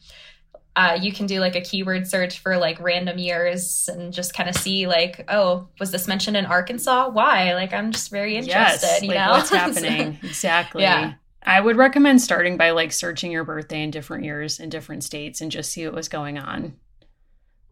[0.76, 4.48] uh, you can do like a keyword search for like random years and just kind
[4.48, 7.10] of see like, oh, was this mentioned in Arkansas?
[7.10, 7.54] Why?
[7.56, 8.88] Like, I'm just very interested.
[8.88, 10.84] Yes, you like know what's happening exactly.
[10.84, 11.16] Yeah.
[11.44, 15.42] I would recommend starting by like searching your birthday in different years in different states
[15.42, 16.76] and just see what was going on.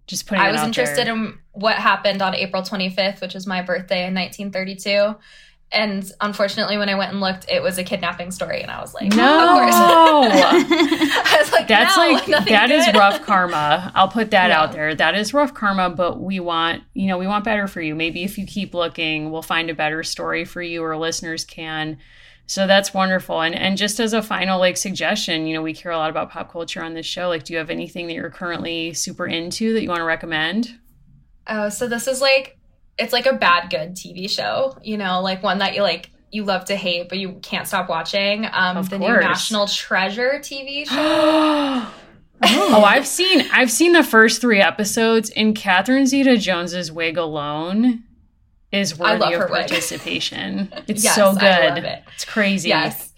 [0.08, 0.44] Just putting.
[0.44, 1.14] I was interested there.
[1.14, 5.16] in what happened on April 25th, which was my birthday in 1932.
[5.72, 8.96] And unfortunately, when I went and looked, it was a kidnapping story, and I was
[8.96, 14.50] like, "No!" I was like, "That's no, like that is rough karma." I'll put that
[14.50, 14.96] out there.
[14.96, 17.94] That is rough karma, but we want, you know, we want better for you.
[17.94, 22.00] Maybe if you keep looking, we'll find a better story for you, or listeners can.
[22.48, 23.42] So that's wonderful.
[23.42, 26.32] And and just as a final like suggestion, you know, we care a lot about
[26.32, 27.30] pop culture on this show.
[27.30, 30.80] Like, do you have anything that you're currently super into that you want to recommend?
[31.46, 32.59] Oh, so this is like
[33.00, 36.44] it's like a bad good TV show, you know, like one that you like you
[36.44, 38.46] love to hate but you can't stop watching.
[38.52, 39.10] Um of the course.
[39.10, 41.88] new National Treasure TV show.
[42.44, 48.04] oh, I've seen I've seen the first three episodes and Catherine Zeta Jones's wig alone
[48.72, 50.72] is worthy of participation.
[50.88, 51.84] It's yes, so good.
[51.84, 52.04] It.
[52.14, 52.70] It's crazy.
[52.70, 53.14] Yes.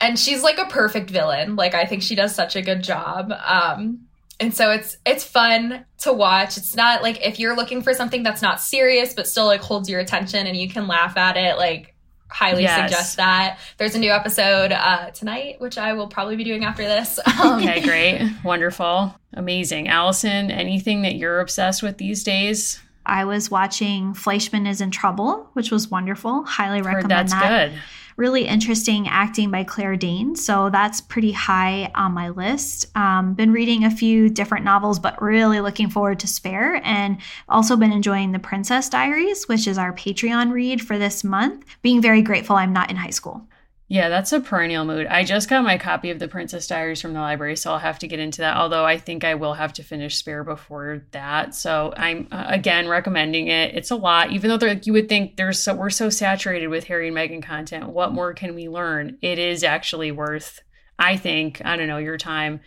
[0.00, 1.56] And she's like a perfect villain.
[1.56, 3.32] Like I think she does such a good job.
[3.44, 4.05] Um
[4.38, 6.56] and so it's it's fun to watch.
[6.56, 9.88] It's not like if you're looking for something that's not serious but still like holds
[9.88, 11.94] your attention and you can laugh at it, like
[12.28, 12.90] highly yes.
[12.90, 13.58] suggest that.
[13.78, 17.18] There's a new episode uh, tonight, which I will probably be doing after this.
[17.36, 18.30] Um, okay, great.
[18.44, 19.14] Wonderful.
[19.34, 19.88] Amazing.
[19.88, 22.80] Allison, anything that you're obsessed with these days?
[23.04, 26.44] I was watching Fleishman is in Trouble, which was wonderful.
[26.44, 27.70] Highly recommend Heard that's that.
[27.70, 27.80] good
[28.16, 30.44] really interesting acting by Claire Danes.
[30.44, 32.86] So that's pretty high on my list.
[32.96, 36.80] Um, been reading a few different novels, but really looking forward to Spare.
[36.84, 41.64] And also been enjoying The Princess Diaries, which is our Patreon read for this month.
[41.82, 43.46] Being very grateful I'm not in high school.
[43.88, 45.06] Yeah, that's a perennial mood.
[45.06, 48.00] I just got my copy of The Princess Diaries from the library, so I'll have
[48.00, 48.56] to get into that.
[48.56, 51.54] Although I think I will have to finish Spare before that.
[51.54, 53.76] So I'm uh, again recommending it.
[53.76, 56.84] It's a lot, even though like you would think there's so we're so saturated with
[56.84, 57.88] Harry and Meghan content.
[57.90, 59.18] What more can we learn?
[59.22, 60.62] It is actually worth,
[60.98, 62.60] I think, I don't know, your time.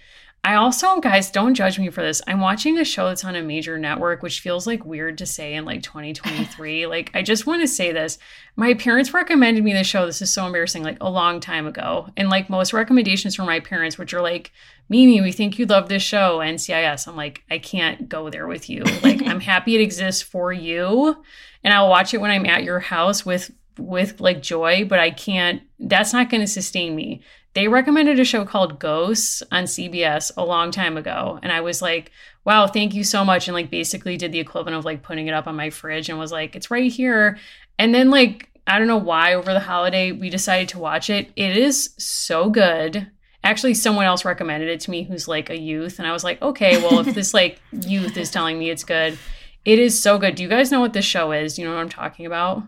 [0.50, 2.24] I also, guys, don't judge me for this.
[2.26, 5.54] I'm watching a show that's on a major network, which feels like weird to say
[5.54, 6.88] in like 2023.
[6.88, 8.18] like, I just want to say this.
[8.56, 10.08] My parents recommended me the show.
[10.08, 12.08] This is so embarrassing, like a long time ago.
[12.18, 14.52] And like most recommendations from my parents, which are like,
[14.90, 17.08] Mimi, we think you love this show, NCIS.
[17.08, 18.84] I'm like, I can't go there with you.
[19.04, 21.24] Like, I'm happy it exists for you.
[21.64, 25.12] And I'll watch it when I'm at your house with with like joy, but I
[25.12, 27.22] can't, that's not going to sustain me
[27.60, 31.42] they recommended a show called Ghosts on CBS a long time ago.
[31.44, 32.10] And I was like,
[32.46, 33.50] wow, thank you so much.
[33.50, 36.18] And like basically did the equivalent of like putting it up on my fridge and
[36.18, 37.38] was like, it's right here.
[37.78, 41.34] And then like, I don't know why over the holiday we decided to watch it.
[41.36, 43.12] It is so good.
[43.44, 46.00] Actually, someone else recommended it to me who's like a youth.
[46.00, 49.20] And I was like, okay, well, if this like youth is telling me it's good,
[49.66, 50.36] it is so good.
[50.36, 51.56] Do you guys know what this show is?
[51.56, 52.64] Do you know what I'm talking about?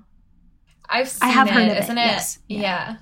[0.89, 2.01] I've I have it, heard of isn't it?
[2.01, 2.07] it?
[2.07, 2.39] Yes.
[2.49, 2.59] Yeah.
[2.59, 2.97] yeah.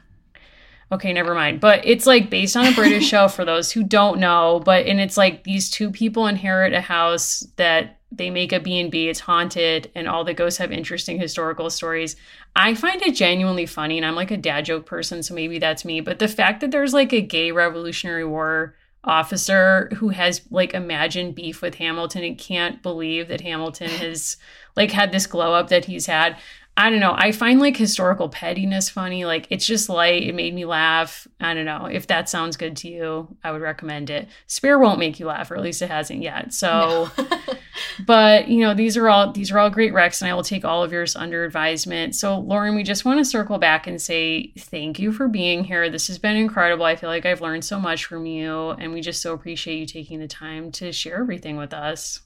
[0.92, 1.60] Okay, never mind.
[1.60, 4.62] But it's like based on a British show for those who don't know.
[4.64, 9.08] But and it's like these two people inherit a house that they make a B&B.
[9.08, 12.16] It's haunted, and all the ghosts have interesting historical stories.
[12.56, 15.86] I find it genuinely funny, and I'm like a dad joke person, so maybe that's
[15.86, 16.02] me.
[16.02, 21.36] But the fact that there's like a gay Revolutionary War officer who has like imagined
[21.36, 24.38] beef with Hamilton and can't believe that Hamilton has
[24.76, 26.38] like had this glow up that he's had.
[26.80, 27.14] I don't know.
[27.14, 29.26] I find like historical pettiness funny.
[29.26, 30.24] Like it's just light.
[30.24, 31.28] It made me laugh.
[31.42, 31.88] I don't know.
[31.92, 34.30] If that sounds good to you, I would recommend it.
[34.48, 36.54] Spare won't make you laugh, or at least it hasn't yet.
[36.54, 37.28] So no.
[38.06, 40.64] but you know, these are all these are all great recs, and I will take
[40.64, 42.16] all of yours under advisement.
[42.16, 45.90] So Lauren, we just want to circle back and say thank you for being here.
[45.90, 46.86] This has been incredible.
[46.86, 49.86] I feel like I've learned so much from you, and we just so appreciate you
[49.86, 52.22] taking the time to share everything with us.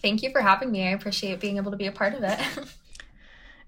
[0.00, 0.86] Thank you for having me.
[0.86, 2.38] I appreciate being able to be a part of it.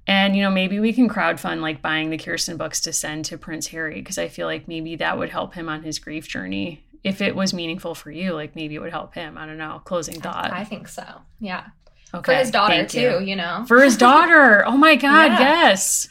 [0.06, 3.38] And, you know, maybe we can crowdfund like buying the Kirsten books to send to
[3.38, 6.84] Prince Harry because I feel like maybe that would help him on his grief journey.
[7.02, 9.36] If it was meaningful for you, like maybe it would help him.
[9.36, 9.80] I don't know.
[9.84, 10.52] Closing thought.
[10.52, 11.04] I, I think so.
[11.40, 11.66] Yeah.
[12.14, 12.32] Okay.
[12.32, 13.20] For his daughter, too, you.
[13.20, 13.36] you.
[13.36, 13.64] know?
[13.66, 14.64] For his daughter.
[14.66, 15.26] Oh my God.
[15.32, 15.40] Yeah.
[15.40, 16.08] Yes.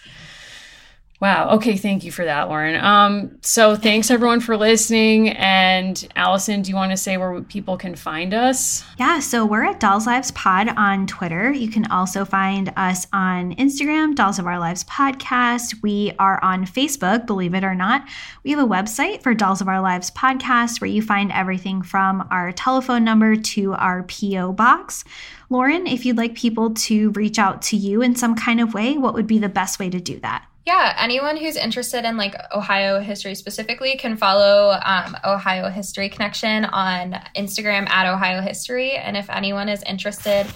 [1.22, 1.52] Wow.
[1.52, 1.78] Okay.
[1.78, 2.76] Thank you for that, Lauren.
[2.76, 5.30] Um, so thanks everyone for listening.
[5.30, 8.84] And Allison, do you want to say where people can find us?
[9.00, 9.20] Yeah.
[9.20, 11.54] So we're at Dolls Lives Pod on Twitter.
[11.54, 15.82] You can also find us on Instagram, Dolls of Our Lives Podcast.
[15.82, 18.06] We are on Facebook, believe it or not.
[18.44, 22.28] We have a website for Dolls of Our Lives Podcast where you find everything from
[22.30, 24.52] our telephone number to our P.O.
[24.52, 25.06] box.
[25.50, 28.98] Lauren, if you'd like people to reach out to you in some kind of way,
[28.98, 30.46] what would be the best way to do that?
[30.66, 36.66] Yeah, anyone who's interested in like Ohio history specifically can follow um, Ohio History Connection
[36.66, 38.94] on Instagram at Ohio History.
[38.94, 40.48] And if anyone is interested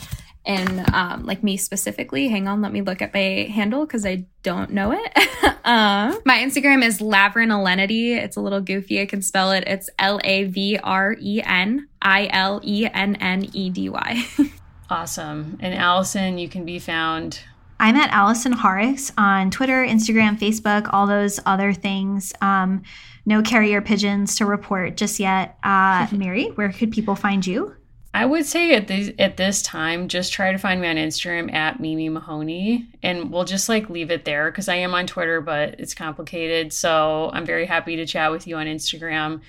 [0.45, 4.25] in um, like me specifically, hang on, let me look at my handle because I
[4.41, 5.17] don't know it.
[5.63, 8.17] uh, my Instagram is Lavren Ilenedy.
[8.17, 9.01] It's a little goofy.
[9.01, 9.63] I can spell it.
[9.67, 14.25] It's L A V R E N I L E N N E D Y.
[14.91, 15.59] Awesome.
[15.61, 17.41] And Allison, you can be found
[17.79, 22.33] I'm at Allison Horrocks on Twitter, Instagram, Facebook, all those other things.
[22.41, 22.83] Um,
[23.25, 25.57] no carrier pigeons to report just yet.
[25.63, 27.75] Uh, Mary, where could people find you?
[28.13, 31.53] I would say at this at this time, just try to find me on Instagram
[31.53, 35.41] at Mimi Mahoney, and we'll just like leave it there because I am on Twitter,
[35.41, 36.73] but it's complicated.
[36.73, 39.41] So I'm very happy to chat with you on Instagram.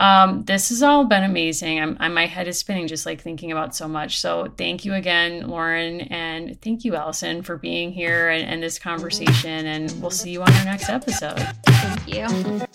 [0.00, 1.78] Um, this has all been amazing.
[1.78, 4.18] I'm, I'm, my head is spinning just like thinking about so much.
[4.18, 8.78] So thank you again, Lauren, and thank you, Allison, for being here and, and this
[8.78, 9.66] conversation.
[9.66, 11.38] And we'll see you on our next episode.
[11.66, 12.66] Thank you.